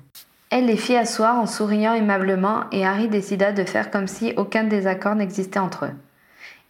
Elle 0.51 0.67
les 0.67 0.77
fit 0.77 0.97
asseoir 0.97 1.37
en 1.37 1.47
souriant 1.47 1.95
aimablement 1.95 2.65
et 2.73 2.87
Harry 2.87 3.09
décida 3.09 3.53
de 3.53 3.65
faire 3.65 3.91
comme 3.91 4.07
si 4.07 4.33
aucun 4.37 4.65
désaccord 4.65 5.15
n'existait 5.15 5.59
entre 5.59 5.87
eux. 5.87 5.95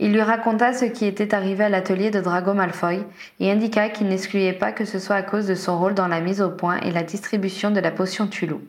Il 0.01 0.13
lui 0.13 0.23
raconta 0.23 0.73
ce 0.73 0.85
qui 0.85 1.07
était 1.07 1.35
arrivé 1.35 1.65
à 1.65 1.69
l'atelier 1.69 2.11
de 2.11 2.21
Drago 2.21 2.55
Malfoy 2.55 3.05
et 3.41 3.51
indiqua 3.51 3.89
qu'il 3.89 4.09
n'excluait 4.09 4.53
pas 4.53 4.71
que 4.71 4.85
ce 4.85 4.99
soit 4.99 5.17
à 5.17 5.23
cause 5.23 5.47
de 5.47 5.57
son 5.57 5.79
rôle 5.79 5.95
dans 5.95 6.07
la 6.07 6.21
mise 6.21 6.41
au 6.41 6.51
point 6.51 6.79
et 6.79 6.93
la 6.93 7.03
distribution 7.03 7.71
de 7.71 7.81
la 7.81 7.91
potion 7.91 8.29
Tulou. 8.29 8.61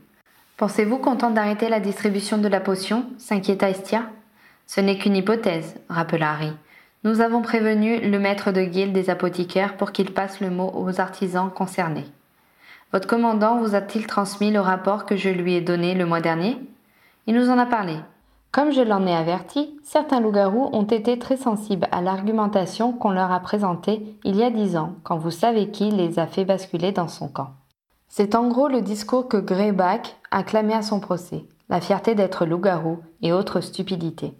Pensez-vous 0.58 0.98
qu'on 0.98 1.16
tente 1.16 1.36
d'arrêter 1.36 1.70
la 1.70 1.80
distribution 1.80 2.38
de 2.38 2.48
la 2.48 2.60
potion? 2.60 3.06
s'inquiéta 3.18 3.70
Estia. 3.70 4.04
Ce 4.68 4.82
n'est 4.82 4.98
qu'une 4.98 5.16
hypothèse, 5.16 5.76
rappela 5.88 6.32
Harry. 6.32 6.54
Nous 7.04 7.22
avons 7.22 7.42
prévenu 7.42 8.00
le 8.00 8.20
maître 8.20 8.52
de 8.52 8.62
guilde 8.62 8.92
des 8.92 9.10
apothicaires 9.10 9.78
pour 9.78 9.92
qu'il 9.92 10.12
passe 10.12 10.42
le 10.42 10.50
mot 10.50 10.72
aux 10.76 11.00
artisans 11.00 11.50
concernés. 11.50 12.06
Votre 12.92 13.08
commandant 13.08 13.60
vous 13.60 13.76
a-t-il 13.76 14.08
transmis 14.08 14.52
le 14.52 14.60
rapport 14.60 15.06
que 15.06 15.16
je 15.16 15.30
lui 15.30 15.54
ai 15.56 15.62
donné 15.62 15.94
le 15.94 16.06
mois 16.06 16.22
dernier? 16.22 16.58
Il 17.28 17.36
nous 17.36 17.50
en 17.50 17.58
a 17.58 17.66
parlé, 17.66 17.98
comme 18.52 18.72
je 18.72 18.82
l'en 18.82 19.06
ai 19.06 19.16
averti, 19.16 19.78
certains 19.84 20.20
loups-garous 20.20 20.70
ont 20.74 20.84
été 20.84 21.20
très 21.20 21.38
sensibles 21.38 21.88
à 21.92 22.02
l'argumentation 22.02 22.94
qu'on 22.94 23.12
leur 23.12 23.32
a 23.32 23.40
présentée 23.42 24.02
il 24.24 24.38
y 24.38 24.44
a 24.44 24.50
dix 24.50 24.76
ans, 24.76 24.96
quand 25.04 25.20
vous 25.20 25.30
savez 25.30 25.70
qui 25.70 25.92
les 25.92 26.18
a 26.18 26.26
fait 26.26 26.46
basculer 26.46 26.92
dans 26.92 27.08
son 27.08 27.28
camp. 27.28 27.52
C'est 28.08 28.34
en 28.34 28.48
gros 28.48 28.68
le 28.68 28.82
discours 28.82 29.28
que 29.28 29.38
Greyback 29.38 30.16
a 30.32 30.42
clamé 30.42 30.74
à 30.74 30.82
son 30.82 31.00
procès, 31.00 31.46
la 31.70 31.80
fierté 31.80 32.16
d'être 32.16 32.48
loup-garou 32.48 32.98
et 33.22 33.32
autres 33.34 33.62
stupidités. 33.62 34.34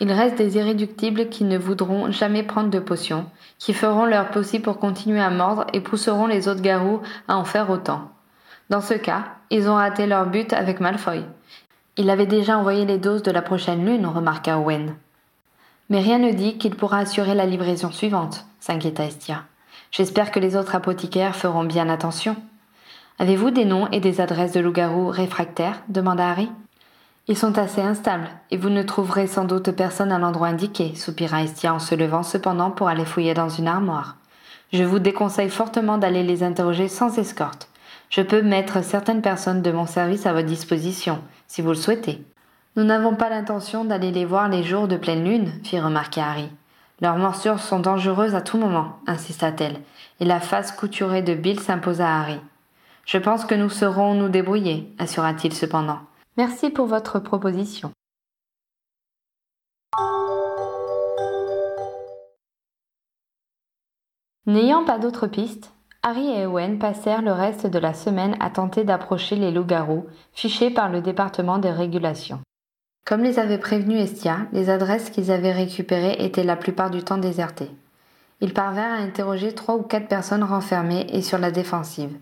Il 0.00 0.12
reste 0.12 0.36
des 0.36 0.56
irréductibles 0.56 1.28
qui 1.30 1.44
ne 1.44 1.56
voudront 1.56 2.10
jamais 2.10 2.42
prendre 2.42 2.68
de 2.68 2.78
potions, 2.78 3.26
qui 3.58 3.72
feront 3.72 4.04
leur 4.04 4.30
possible 4.30 4.64
pour 4.64 4.78
continuer 4.78 5.20
à 5.20 5.30
mordre 5.30 5.66
et 5.72 5.80
pousseront 5.80 6.26
les 6.26 6.48
autres 6.48 6.60
garous 6.60 7.00
à 7.28 7.36
en 7.36 7.44
faire 7.44 7.70
autant. 7.70 8.10
Dans 8.68 8.82
ce 8.82 8.94
cas, 8.94 9.24
ils 9.50 9.68
ont 9.70 9.76
raté 9.76 10.06
leur 10.06 10.26
but 10.26 10.52
avec 10.52 10.80
Malfoy. 10.80 11.24
Il 11.96 12.10
avait 12.10 12.26
déjà 12.26 12.58
envoyé 12.58 12.84
les 12.84 12.98
doses 12.98 13.22
de 13.22 13.30
la 13.30 13.40
prochaine 13.40 13.86
lune, 13.86 14.06
remarqua 14.06 14.58
Owen. 14.58 14.94
Mais 15.88 16.00
rien 16.00 16.18
ne 16.18 16.32
dit 16.32 16.58
qu'il 16.58 16.74
pourra 16.74 16.98
assurer 16.98 17.34
la 17.34 17.46
livraison 17.46 17.90
suivante, 17.90 18.44
s'inquiéta 18.60 19.04
Estia. 19.04 19.44
J'espère 19.92 20.30
que 20.30 20.40
les 20.40 20.56
autres 20.56 20.74
apothicaires 20.74 21.36
feront 21.36 21.64
bien 21.64 21.88
attention. 21.88 22.36
Avez-vous 23.18 23.50
des 23.50 23.64
noms 23.64 23.88
et 23.92 24.00
des 24.00 24.20
adresses 24.20 24.52
de 24.52 24.60
loups-garous 24.60 25.08
réfractaires 25.08 25.80
demanda 25.88 26.28
Harry. 26.28 26.50
Ils 27.28 27.36
sont 27.36 27.58
assez 27.58 27.80
instables, 27.80 28.28
et 28.52 28.56
vous 28.56 28.68
ne 28.68 28.84
trouverez 28.84 29.26
sans 29.26 29.44
doute 29.44 29.72
personne 29.72 30.12
à 30.12 30.18
l'endroit 30.18 30.46
indiqué, 30.46 30.94
soupira 30.94 31.42
Estia 31.42 31.74
en 31.74 31.80
se 31.80 31.96
levant 31.96 32.22
cependant 32.22 32.70
pour 32.70 32.86
aller 32.86 33.04
fouiller 33.04 33.34
dans 33.34 33.48
une 33.48 33.66
armoire. 33.66 34.16
Je 34.72 34.84
vous 34.84 35.00
déconseille 35.00 35.50
fortement 35.50 35.98
d'aller 35.98 36.22
les 36.22 36.44
interroger 36.44 36.86
sans 36.86 37.18
escorte. 37.18 37.68
Je 38.10 38.22
peux 38.22 38.42
mettre 38.42 38.84
certaines 38.84 39.22
personnes 39.22 39.60
de 39.60 39.72
mon 39.72 39.86
service 39.86 40.24
à 40.26 40.32
votre 40.32 40.46
disposition, 40.46 41.18
si 41.48 41.62
vous 41.62 41.70
le 41.70 41.74
souhaitez. 41.74 42.24
Nous 42.76 42.84
n'avons 42.84 43.16
pas 43.16 43.28
l'intention 43.28 43.84
d'aller 43.84 44.12
les 44.12 44.24
voir 44.24 44.48
les 44.48 44.62
jours 44.62 44.86
de 44.86 44.96
pleine 44.96 45.24
lune, 45.24 45.50
fit 45.64 45.80
remarquer 45.80 46.20
Harry. 46.20 46.48
Leurs 47.00 47.16
morsures 47.16 47.58
sont 47.58 47.80
dangereuses 47.80 48.36
à 48.36 48.40
tout 48.40 48.56
moment, 48.56 49.00
insista-t-elle, 49.08 49.80
et 50.20 50.24
la 50.24 50.38
face 50.38 50.70
couturée 50.70 51.22
de 51.22 51.34
Bill 51.34 51.58
s'imposa 51.58 52.06
à 52.08 52.20
Harry. 52.20 52.40
Je 53.04 53.18
pense 53.18 53.44
que 53.44 53.56
nous 53.56 53.70
saurons 53.70 54.14
nous 54.14 54.28
débrouiller, 54.28 54.94
assura-t-il 54.98 55.52
cependant. 55.52 55.98
Merci 56.36 56.68
pour 56.70 56.86
votre 56.86 57.18
proposition. 57.18 57.92
N'ayant 64.44 64.84
pas 64.84 64.98
d'autres 64.98 65.26
pistes, 65.26 65.72
Harry 66.02 66.28
et 66.28 66.46
Owen 66.46 66.78
passèrent 66.78 67.22
le 67.22 67.32
reste 67.32 67.66
de 67.66 67.78
la 67.78 67.94
semaine 67.94 68.36
à 68.38 68.50
tenter 68.50 68.84
d'approcher 68.84 69.34
les 69.34 69.50
loups-garous, 69.50 70.06
fichés 70.32 70.70
par 70.70 70.88
le 70.88 71.00
département 71.00 71.58
des 71.58 71.72
régulations. 71.72 72.40
Comme 73.06 73.22
les 73.22 73.38
avait 73.38 73.58
prévenus 73.58 74.02
Estia, 74.02 74.46
les 74.52 74.68
adresses 74.68 75.10
qu'ils 75.10 75.32
avaient 75.32 75.52
récupérées 75.52 76.16
étaient 76.18 76.44
la 76.44 76.56
plupart 76.56 76.90
du 76.90 77.02
temps 77.02 77.18
désertées. 77.18 77.70
Ils 78.40 78.52
parvinrent 78.52 79.00
à 79.00 79.02
interroger 79.02 79.54
trois 79.54 79.76
ou 79.76 79.82
quatre 79.82 80.08
personnes 80.08 80.44
renfermées 80.44 81.06
et 81.10 81.22
sur 81.22 81.38
la 81.38 81.50
défensive. 81.50 82.16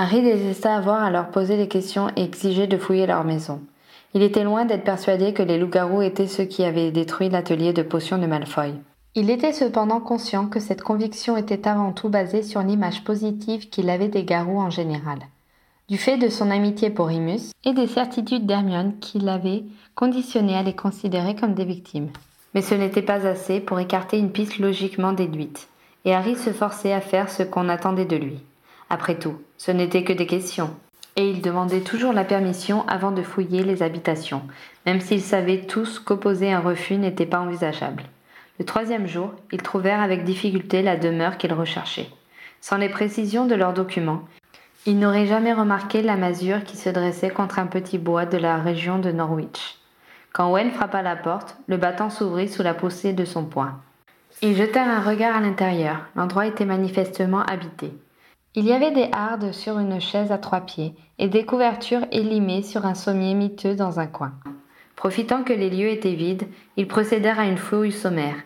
Harry 0.00 0.22
désista 0.22 0.76
avoir 0.76 1.02
à 1.02 1.10
leur 1.10 1.30
poser 1.30 1.56
des 1.56 1.66
questions 1.66 2.08
et 2.14 2.22
exiger 2.22 2.68
de 2.68 2.78
fouiller 2.78 3.08
leur 3.08 3.24
maison. 3.24 3.62
Il 4.14 4.22
était 4.22 4.44
loin 4.44 4.64
d'être 4.64 4.84
persuadé 4.84 5.32
que 5.32 5.42
les 5.42 5.58
loups-garous 5.58 6.02
étaient 6.02 6.28
ceux 6.28 6.44
qui 6.44 6.62
avaient 6.62 6.92
détruit 6.92 7.28
l'atelier 7.28 7.72
de 7.72 7.82
potions 7.82 8.16
de 8.16 8.26
Malfoy. 8.28 8.74
Il 9.16 9.28
était 9.28 9.52
cependant 9.52 9.98
conscient 9.98 10.46
que 10.46 10.60
cette 10.60 10.82
conviction 10.82 11.36
était 11.36 11.66
avant 11.66 11.90
tout 11.90 12.10
basée 12.10 12.44
sur 12.44 12.62
l'image 12.62 13.02
positive 13.02 13.70
qu'il 13.70 13.90
avait 13.90 14.06
des 14.06 14.22
garous 14.22 14.60
en 14.60 14.70
général, 14.70 15.18
du 15.88 15.98
fait 15.98 16.16
de 16.16 16.28
son 16.28 16.52
amitié 16.52 16.90
pour 16.90 17.08
Remus 17.08 17.50
et 17.64 17.72
des 17.72 17.88
certitudes 17.88 18.46
d'Hermione 18.46 19.00
qui 19.00 19.18
l'avaient 19.18 19.64
conditionné 19.96 20.54
à 20.54 20.62
les 20.62 20.76
considérer 20.76 21.34
comme 21.34 21.54
des 21.54 21.64
victimes. 21.64 22.10
Mais 22.54 22.62
ce 22.62 22.76
n'était 22.76 23.02
pas 23.02 23.26
assez 23.26 23.58
pour 23.58 23.80
écarter 23.80 24.16
une 24.16 24.30
piste 24.30 24.60
logiquement 24.60 25.12
déduite, 25.12 25.66
et 26.04 26.14
Harry 26.14 26.36
se 26.36 26.50
forçait 26.50 26.92
à 26.92 27.00
faire 27.00 27.28
ce 27.28 27.42
qu'on 27.42 27.68
attendait 27.68 28.04
de 28.04 28.14
lui. 28.14 28.38
Après 28.90 29.18
tout, 29.18 29.34
ce 29.58 29.70
n'était 29.70 30.04
que 30.04 30.12
des 30.14 30.26
questions, 30.26 30.70
et 31.16 31.28
il 31.28 31.42
demandait 31.42 31.80
toujours 31.80 32.12
la 32.12 32.24
permission 32.24 32.86
avant 32.86 33.10
de 33.10 33.22
fouiller 33.22 33.64
les 33.64 33.82
habitations, 33.82 34.42
même 34.86 35.00
s'ils 35.00 35.20
savaient 35.20 35.62
tous 35.62 35.98
qu'opposer 35.98 36.52
un 36.52 36.60
refus 36.60 36.96
n'était 36.96 37.26
pas 37.26 37.40
envisageable. 37.40 38.04
Le 38.58 38.64
troisième 38.64 39.06
jour, 39.06 39.32
ils 39.52 39.62
trouvèrent 39.62 40.00
avec 40.00 40.24
difficulté 40.24 40.80
la 40.80 40.96
demeure 40.96 41.36
qu'ils 41.36 41.52
recherchaient. 41.52 42.08
Sans 42.60 42.76
les 42.76 42.88
précisions 42.88 43.46
de 43.46 43.54
leurs 43.54 43.72
documents, 43.72 44.22
ils 44.86 44.98
n'auraient 44.98 45.26
jamais 45.26 45.52
remarqué 45.52 46.02
la 46.02 46.16
masure 46.16 46.64
qui 46.64 46.76
se 46.76 46.88
dressait 46.88 47.30
contre 47.30 47.58
un 47.58 47.66
petit 47.66 47.98
bois 47.98 48.26
de 48.26 48.38
la 48.38 48.56
région 48.56 48.98
de 48.98 49.10
Norwich. 49.10 49.76
Quand 50.32 50.50
Owen 50.50 50.70
frappa 50.70 51.02
la 51.02 51.16
porte, 51.16 51.56
le 51.66 51.76
battant 51.76 52.10
s'ouvrit 52.10 52.48
sous 52.48 52.62
la 52.62 52.74
poussée 52.74 53.12
de 53.12 53.24
son 53.24 53.44
poing. 53.44 53.80
Ils 54.40 54.56
jetèrent 54.56 54.88
un 54.88 55.00
regard 55.00 55.36
à 55.36 55.40
l'intérieur. 55.40 56.06
L'endroit 56.14 56.46
était 56.46 56.64
manifestement 56.64 57.42
habité. 57.42 57.92
Il 58.54 58.64
y 58.64 58.72
avait 58.72 58.90
des 58.90 59.08
hardes 59.12 59.52
sur 59.52 59.78
une 59.78 60.00
chaise 60.00 60.32
à 60.32 60.38
trois 60.38 60.60
pieds 60.60 60.94
et 61.18 61.28
des 61.28 61.44
couvertures 61.44 62.06
élimées 62.10 62.62
sur 62.62 62.86
un 62.86 62.94
sommier 62.94 63.34
miteux 63.34 63.74
dans 63.74 64.00
un 64.00 64.06
coin. 64.06 64.32
Profitant 64.96 65.44
que 65.44 65.52
les 65.52 65.70
lieux 65.70 65.90
étaient 65.90 66.14
vides, 66.14 66.48
ils 66.76 66.88
procédèrent 66.88 67.38
à 67.38 67.46
une 67.46 67.58
fouille 67.58 67.92
sommaire 67.92 68.36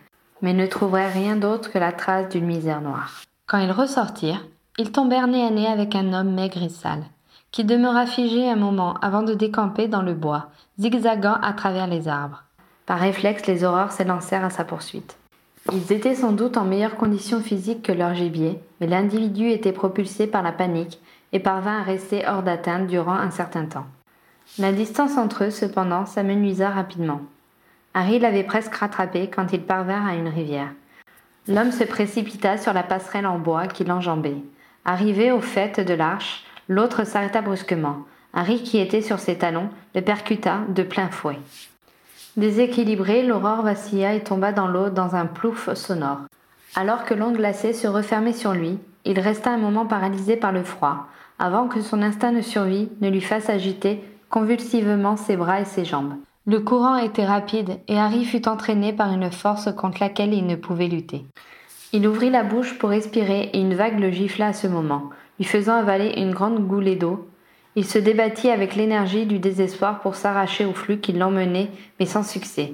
mais 0.43 0.53
ne 0.53 0.67
trouvèrent 0.67 1.13
rien 1.13 1.37
d'autre 1.37 1.71
que 1.71 1.79
la 1.79 1.93
trace 1.93 2.29
d'une 2.29 2.45
misère 2.45 2.81
noire. 2.81 3.23
Quand 3.47 3.57
ils 3.57 3.71
ressortirent, 3.71 4.45
ils 4.77 4.91
tombèrent 4.91 5.27
nez 5.27 5.43
à 5.43 5.49
nez 5.49 5.67
avec 5.67 5.95
un 5.95 6.13
homme 6.13 6.33
maigre 6.33 6.61
et 6.61 6.69
sale, 6.69 7.05
qui 7.51 7.63
demeura 7.63 8.05
figé 8.05 8.49
un 8.49 8.57
moment 8.57 8.95
avant 9.01 9.23
de 9.23 9.33
décamper 9.33 9.87
dans 9.87 10.01
le 10.01 10.13
bois, 10.13 10.47
zigzagant 10.79 11.37
à 11.41 11.53
travers 11.53 11.87
les 11.87 12.07
arbres. 12.07 12.43
Par 12.85 12.99
réflexe, 12.99 13.47
les 13.47 13.63
horreurs 13.63 13.93
s'élancèrent 13.93 14.43
à 14.43 14.49
sa 14.49 14.65
poursuite. 14.65 15.17
Ils 15.71 15.93
étaient 15.93 16.15
sans 16.15 16.33
doute 16.33 16.57
en 16.57 16.65
meilleure 16.65 16.97
condition 16.97 17.39
physique 17.39 17.83
que 17.83 17.93
leur 17.93 18.13
gibier, 18.13 18.59
mais 18.81 18.87
l'individu 18.87 19.49
était 19.49 19.71
propulsé 19.71 20.27
par 20.27 20.43
la 20.43 20.51
panique 20.51 20.99
et 21.31 21.39
parvint 21.39 21.79
à 21.79 21.83
rester 21.83 22.27
hors 22.27 22.43
d'atteinte 22.43 22.87
durant 22.87 23.13
un 23.13 23.31
certain 23.31 23.65
temps. 23.65 23.85
La 24.59 24.73
distance 24.73 25.17
entre 25.17 25.45
eux, 25.45 25.49
cependant, 25.51 26.05
s'amenuisa 26.05 26.69
rapidement. 26.69 27.21
Harry 27.93 28.19
l'avait 28.19 28.43
presque 28.43 28.75
rattrapé 28.75 29.29
quand 29.29 29.53
ils 29.53 29.61
parvinrent 29.61 30.07
à 30.07 30.15
une 30.15 30.27
rivière. 30.27 30.69
L'homme 31.47 31.71
se 31.71 31.83
précipita 31.83 32.57
sur 32.57 32.73
la 32.73 32.83
passerelle 32.83 33.25
en 33.25 33.39
bois 33.39 33.67
qui 33.67 33.83
l'enjambait. 33.83 34.37
Arrivé 34.85 35.31
au 35.31 35.39
fait 35.39 35.79
de 35.79 35.93
l'arche, 35.93 36.43
l'autre 36.67 37.05
s'arrêta 37.05 37.41
brusquement. 37.41 37.99
Harry, 38.33 38.63
qui 38.63 38.79
était 38.79 39.01
sur 39.01 39.19
ses 39.19 39.37
talons, 39.37 39.69
le 39.95 40.01
percuta 40.01 40.61
de 40.69 40.83
plein 40.83 41.09
fouet. 41.09 41.37
Déséquilibré, 42.35 43.23
l'aurore 43.23 43.61
vacilla 43.61 44.13
et 44.13 44.23
tomba 44.23 44.51
dans 44.51 44.67
l'eau 44.67 44.89
dans 44.89 45.15
un 45.15 45.27
plouf 45.27 45.71
sonore. 45.75 46.21
Alors 46.75 47.05
que 47.05 47.13
l'onde 47.13 47.37
glacée 47.37 47.73
se 47.73 47.87
refermait 47.87 48.33
sur 48.33 48.53
lui, 48.53 48.79
il 49.05 49.19
resta 49.19 49.51
un 49.51 49.57
moment 49.57 49.85
paralysé 49.85 50.35
par 50.35 50.51
le 50.51 50.63
froid, 50.63 51.07
avant 51.37 51.67
que 51.67 51.81
son 51.81 52.01
instinct 52.01 52.31
de 52.31 52.41
survie 52.41 52.89
ne 53.01 53.09
lui 53.09 53.21
fasse 53.21 53.49
agiter 53.49 54.03
convulsivement 54.29 55.15
ses 55.15 55.35
bras 55.35 55.61
et 55.61 55.65
ses 55.65 55.85
jambes. 55.85 56.15
Le 56.47 56.59
courant 56.59 56.97
était 56.97 57.25
rapide 57.25 57.77
et 57.87 57.99
Harry 57.99 58.25
fut 58.25 58.47
entraîné 58.47 58.91
par 58.91 59.13
une 59.13 59.31
force 59.31 59.71
contre 59.71 59.99
laquelle 60.01 60.33
il 60.33 60.47
ne 60.47 60.55
pouvait 60.55 60.87
lutter. 60.87 61.25
Il 61.93 62.07
ouvrit 62.07 62.31
la 62.31 62.43
bouche 62.43 62.79
pour 62.79 62.89
respirer 62.89 63.51
et 63.53 63.59
une 63.59 63.75
vague 63.75 63.99
le 63.99 64.09
gifla 64.09 64.47
à 64.47 64.53
ce 64.53 64.65
moment, 64.65 65.11
lui 65.37 65.45
faisant 65.45 65.75
avaler 65.75 66.15
une 66.17 66.33
grande 66.33 66.65
goulée 66.67 66.95
d'eau. 66.95 67.27
Il 67.75 67.85
se 67.85 67.97
débattit 67.97 68.49
avec 68.49 68.75
l'énergie 68.75 69.25
du 69.25 69.39
désespoir 69.39 69.99
pour 70.01 70.15
s'arracher 70.15 70.65
au 70.65 70.73
flux 70.73 70.99
qui 70.99 71.11
l'emmenait, 71.11 71.71
mais 71.99 72.05
sans 72.05 72.23
succès. 72.23 72.73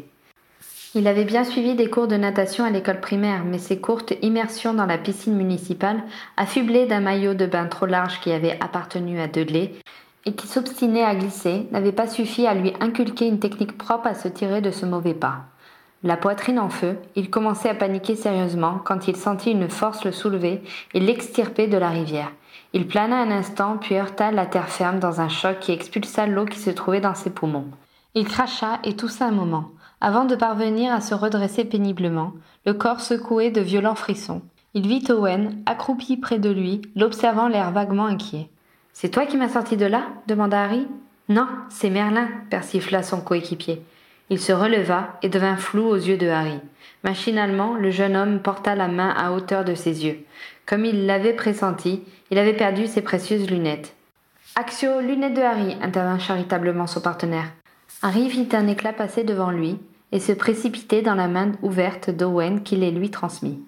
Il 0.96 1.08
avait 1.08 1.24
bien 1.24 1.44
suivi 1.44 1.76
des 1.76 1.90
cours 1.90 2.08
de 2.08 2.18
natation 2.18 2.66
à 2.66 2.70
l'école 2.70 3.00
primaire, 3.00 3.46
mais 3.46 3.60
ses 3.60 3.80
courtes 3.80 4.14
immersions 4.22 4.74
dans 4.74 4.88
la 4.88 4.98
piscine 4.98 5.36
municipale, 5.36 6.02
affublées 6.36 6.88
d'un 6.88 7.00
maillot 7.00 7.34
de 7.34 7.46
bain 7.46 7.68
trop 7.68 7.86
large 7.86 8.20
qui 8.20 8.32
avait 8.32 8.58
appartenu 8.60 9.22
à 9.22 9.28
Dudley, 9.28 9.72
et 10.26 10.34
qui 10.34 10.48
s'obstinait 10.48 11.04
à 11.04 11.16
glisser, 11.16 11.68
n'avaient 11.72 11.92
pas 11.92 12.08
suffi 12.08 12.46
à 12.46 12.54
lui 12.54 12.74
inculquer 12.82 13.28
une 13.28 13.40
technique 13.40 13.78
propre 13.78 14.08
à 14.08 14.16
se 14.16 14.28
tirer 14.28 14.62
de 14.62 14.72
ce 14.72 14.86
mauvais 14.86 15.14
pas. 15.14 15.46
La 16.04 16.18
poitrine 16.18 16.60
en 16.60 16.70
feu, 16.70 16.98
il 17.16 17.30
commençait 17.30 17.70
à 17.70 17.76
paniquer 17.76 18.16
sérieusement 18.16 18.80
quand 18.84 19.08
il 19.08 19.16
sentit 19.16 19.52
une 19.52 19.70
force 19.70 20.06
le 20.06 20.12
soulever 20.12 20.62
et 20.94 21.00
l'extirper 21.00 21.68
de 21.68 21.78
la 21.78 21.90
rivière. 21.90 22.32
Il 22.74 22.88
plana 22.88 23.20
un 23.22 23.32
instant, 23.32 23.78
puis 23.78 23.96
heurta 23.96 24.32
la 24.32 24.46
terre 24.46 24.70
ferme 24.70 25.00
dans 25.00 25.22
un 25.22 25.30
choc 25.30 25.60
qui 25.60 25.72
expulsa 25.72 26.28
l'eau 26.28 26.46
qui 26.46 26.60
se 26.60 26.70
trouvait 26.70 27.02
dans 27.02 27.16
ses 27.16 27.32
poumons. 27.32 27.66
Il 28.14 28.28
cracha 28.28 28.80
et 28.84 28.96
toussa 28.96 29.26
un 29.26 29.32
moment, 29.32 29.72
avant 30.02 30.26
de 30.26 30.36
parvenir 30.36 30.94
à 30.94 31.02
se 31.02 31.16
redresser 31.16 31.66
péniblement, 31.66 32.34
le 32.66 32.74
corps 32.74 33.02
secoué 33.02 33.50
de 33.50 33.62
violents 33.62 33.96
frissons. 33.96 34.42
Il 34.76 34.88
vit 34.88 35.04
Owen, 35.10 35.64
accroupi 35.66 36.18
près 36.18 36.38
de 36.38 36.50
lui, 36.50 36.82
l'observant 36.96 37.48
l'air 37.48 37.72
vaguement 37.72 38.06
inquiet. 38.06 38.50
C'est 38.94 39.10
toi 39.10 39.26
qui 39.26 39.38
m'as 39.38 39.50
sorti 39.50 39.76
de 39.76 39.86
là? 39.86 40.04
demanda 40.28 40.62
Harry. 40.62 40.88
Non, 41.28 41.48
c'est 41.70 41.90
Merlin, 41.90 42.28
persifla 42.50 43.02
son 43.02 43.22
coéquipier. 43.22 43.82
Il 44.30 44.40
se 44.40 44.52
releva 44.52 45.18
et 45.24 45.30
devint 45.30 45.58
flou 45.58 45.88
aux 45.88 45.96
yeux 45.96 46.18
de 46.18 46.28
Harry. 46.28 46.60
Machinalement, 47.04 47.76
le 47.76 47.90
jeune 47.90 48.16
homme 48.16 48.40
porta 48.40 48.76
la 48.76 48.88
main 48.88 49.10
à 49.10 49.32
hauteur 49.32 49.66
de 49.66 49.74
ses 49.74 50.06
yeux. 50.06 50.20
Comme 50.66 50.86
il 50.86 51.06
l'avait 51.06 51.34
pressenti, 51.34 52.04
il 52.30 52.38
avait 52.38 52.54
perdu 52.54 52.86
ses 52.86 53.02
précieuses 53.02 53.50
lunettes. 53.50 53.96
Axio, 54.56 55.00
lunettes 55.02 55.36
de 55.36 55.42
Harry, 55.42 55.76
intervint 55.82 56.20
charitablement 56.20 56.86
son 56.86 57.02
partenaire. 57.02 57.52
Harry 58.02 58.28
vit 58.28 58.50
un 58.54 58.68
éclat 58.68 58.94
passer 58.94 59.24
devant 59.24 59.52
lui 59.52 59.78
et 60.12 60.20
se 60.20 60.32
précipiter 60.32 61.02
dans 61.02 61.16
la 61.16 61.28
main 61.28 61.54
ouverte 61.62 62.10
d'Owen 62.10 62.62
qui 62.62 62.76
les 62.76 62.92
lui 62.92 63.10
transmit. 63.10 63.60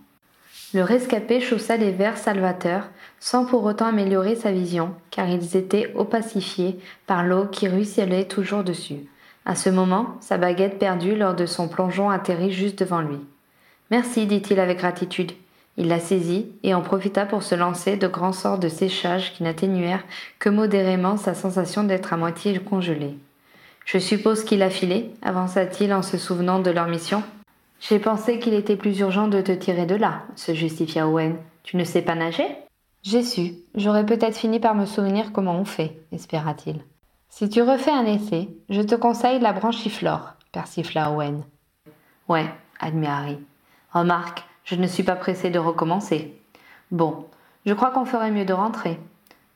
Le 0.73 0.83
rescapé 0.83 1.41
chaussa 1.41 1.75
les 1.75 1.91
verres 1.91 2.17
salvateurs, 2.17 2.89
sans 3.19 3.45
pour 3.45 3.63
autant 3.65 3.87
améliorer 3.87 4.35
sa 4.35 4.51
vision, 4.51 4.93
car 5.09 5.27
ils 5.27 5.57
étaient 5.57 5.91
opacifiés 5.95 6.79
par 7.07 7.23
l'eau 7.23 7.45
qui 7.45 7.67
ruisselait 7.67 8.25
toujours 8.25 8.63
dessus. 8.63 9.07
À 9.45 9.55
ce 9.55 9.69
moment, 9.69 10.17
sa 10.19 10.37
baguette 10.37 10.77
perdue 10.77 11.15
lors 11.15 11.33
de 11.33 11.45
son 11.45 11.67
plongeon 11.67 12.09
atterrit 12.09 12.51
juste 12.51 12.79
devant 12.79 13.01
lui. 13.01 13.17
Merci, 13.89 14.25
dit-il 14.25 14.59
avec 14.59 14.77
gratitude. 14.77 15.31
Il 15.77 15.87
la 15.87 15.99
saisit 15.99 16.51
et 16.63 16.73
en 16.73 16.81
profita 16.81 17.25
pour 17.25 17.43
se 17.43 17.55
lancer 17.55 17.95
de 17.97 18.07
grands 18.07 18.33
sorts 18.33 18.59
de 18.59 18.69
séchage 18.69 19.33
qui 19.33 19.43
n'atténuèrent 19.43 20.03
que 20.39 20.49
modérément 20.49 21.17
sa 21.17 21.33
sensation 21.33 21.83
d'être 21.83 22.13
à 22.13 22.17
moitié 22.17 22.59
congelé. 22.59 23.17
Je 23.85 23.97
suppose 23.97 24.43
qu'il 24.43 24.61
a 24.61 24.69
filé, 24.69 25.11
avança-t-il 25.21 25.93
en 25.93 26.01
se 26.01 26.17
souvenant 26.17 26.59
de 26.59 26.71
leur 26.71 26.87
mission. 26.87 27.23
J'ai 27.79 27.99
pensé 27.99 28.37
qu'il 28.37 28.53
était 28.53 28.75
plus 28.75 28.99
urgent 28.99 29.27
de 29.27 29.41
te 29.41 29.51
tirer 29.51 29.85
de 29.85 29.95
là, 29.95 30.21
se 30.35 30.53
justifia 30.53 31.07
Owen. 31.07 31.35
Tu 31.63 31.77
ne 31.77 31.83
sais 31.83 32.03
pas 32.03 32.15
nager? 32.15 32.45
J'ai 33.01 33.23
su. 33.23 33.53
J'aurais 33.73 34.05
peut-être 34.05 34.37
fini 34.37 34.59
par 34.59 34.75
me 34.75 34.85
souvenir 34.85 35.31
comment 35.31 35.59
on 35.59 35.65
fait, 35.65 35.97
espéra-t-il. 36.11 36.81
Si 37.33 37.49
tu 37.49 37.61
refais 37.61 37.91
un 37.91 38.05
essai, 38.05 38.49
je 38.69 38.81
te 38.81 38.93
conseille 38.93 39.39
la 39.39 39.53
branchiflore, 39.53 40.33
persifla 40.51 41.11
Owen. 41.11 41.43
Ouais, 42.27 42.45
admit 42.77 43.07
Harry. 43.07 43.39
Remarque, 43.93 44.43
je 44.65 44.75
ne 44.75 44.85
suis 44.85 45.03
pas 45.03 45.15
pressé 45.15 45.49
de 45.49 45.57
recommencer. 45.57 46.37
Bon, 46.91 47.25
je 47.65 47.73
crois 47.73 47.91
qu'on 47.91 48.03
ferait 48.03 48.31
mieux 48.31 48.43
de 48.43 48.53
rentrer. 48.53 48.99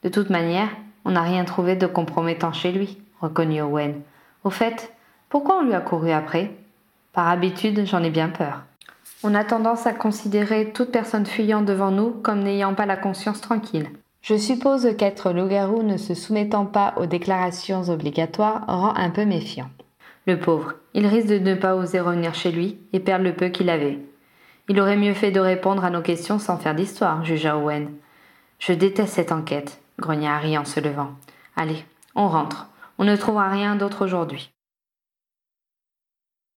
De 0.03 0.09
toute 0.09 0.29
manière, 0.29 0.69
on 1.03 1.11
n'a 1.11 1.21
rien 1.21 1.43
trouvé 1.43 1.75
de 1.75 1.85
compromettant 1.85 2.53
chez 2.53 2.71
lui, 2.71 2.97
reconnut 3.19 3.61
Owen. 3.61 4.01
Au 4.45 4.49
fait, 4.49 4.93
pourquoi 5.27 5.57
on 5.59 5.65
lui 5.65 5.73
a 5.73 5.81
couru 5.81 6.11
après? 6.11 6.55
Par 7.11 7.27
habitude, 7.27 7.85
j'en 7.85 8.03
ai 8.03 8.09
bien 8.09 8.29
peur. 8.29 8.63
On 9.21 9.35
a 9.35 9.43
tendance 9.43 9.85
à 9.85 9.93
considérer 9.93 10.71
toute 10.71 10.91
personne 10.91 11.25
fuyant 11.25 11.61
devant 11.61 11.91
nous 11.91 12.11
comme 12.11 12.39
n'ayant 12.39 12.73
pas 12.73 12.85
la 12.85 12.97
conscience 12.97 13.41
tranquille. 13.41 13.89
Je 14.25 14.37
suppose 14.37 14.87
qu'être 14.97 15.31
loup-garou 15.31 15.83
ne 15.83 15.97
se 15.97 16.15
soumettant 16.15 16.65
pas 16.65 16.95
aux 16.97 17.05
déclarations 17.05 17.89
obligatoires 17.89 18.63
rend 18.67 18.95
un 18.95 19.11
peu 19.11 19.23
méfiant. 19.23 19.69
Le 20.25 20.39
pauvre, 20.39 20.73
il 20.95 21.05
risque 21.05 21.27
de 21.27 21.37
ne 21.37 21.53
pas 21.53 21.75
oser 21.75 21.99
revenir 21.99 22.33
chez 22.33 22.51
lui 22.51 22.79
et 22.91 22.99
perdre 22.99 23.23
le 23.23 23.35
peu 23.35 23.49
qu'il 23.49 23.69
avait. 23.69 23.99
Il 24.67 24.81
aurait 24.81 24.97
mieux 24.97 25.13
fait 25.13 25.29
de 25.29 25.39
répondre 25.39 25.85
à 25.85 25.91
nos 25.91 26.01
questions 26.01 26.39
sans 26.39 26.57
faire 26.57 26.73
d'histoire, 26.73 27.23
jugea 27.23 27.55
Owen. 27.55 27.91
Je 28.57 28.73
déteste 28.73 29.13
cette 29.13 29.31
enquête, 29.31 29.79
grogna 29.99 30.35
Harry 30.35 30.57
en 30.57 30.65
se 30.65 30.79
levant. 30.79 31.11
Allez, 31.55 31.85
on 32.15 32.27
rentre. 32.27 32.65
On 32.97 33.03
ne 33.03 33.15
trouvera 33.15 33.51
rien 33.51 33.75
d'autre 33.75 34.03
aujourd'hui. 34.03 34.54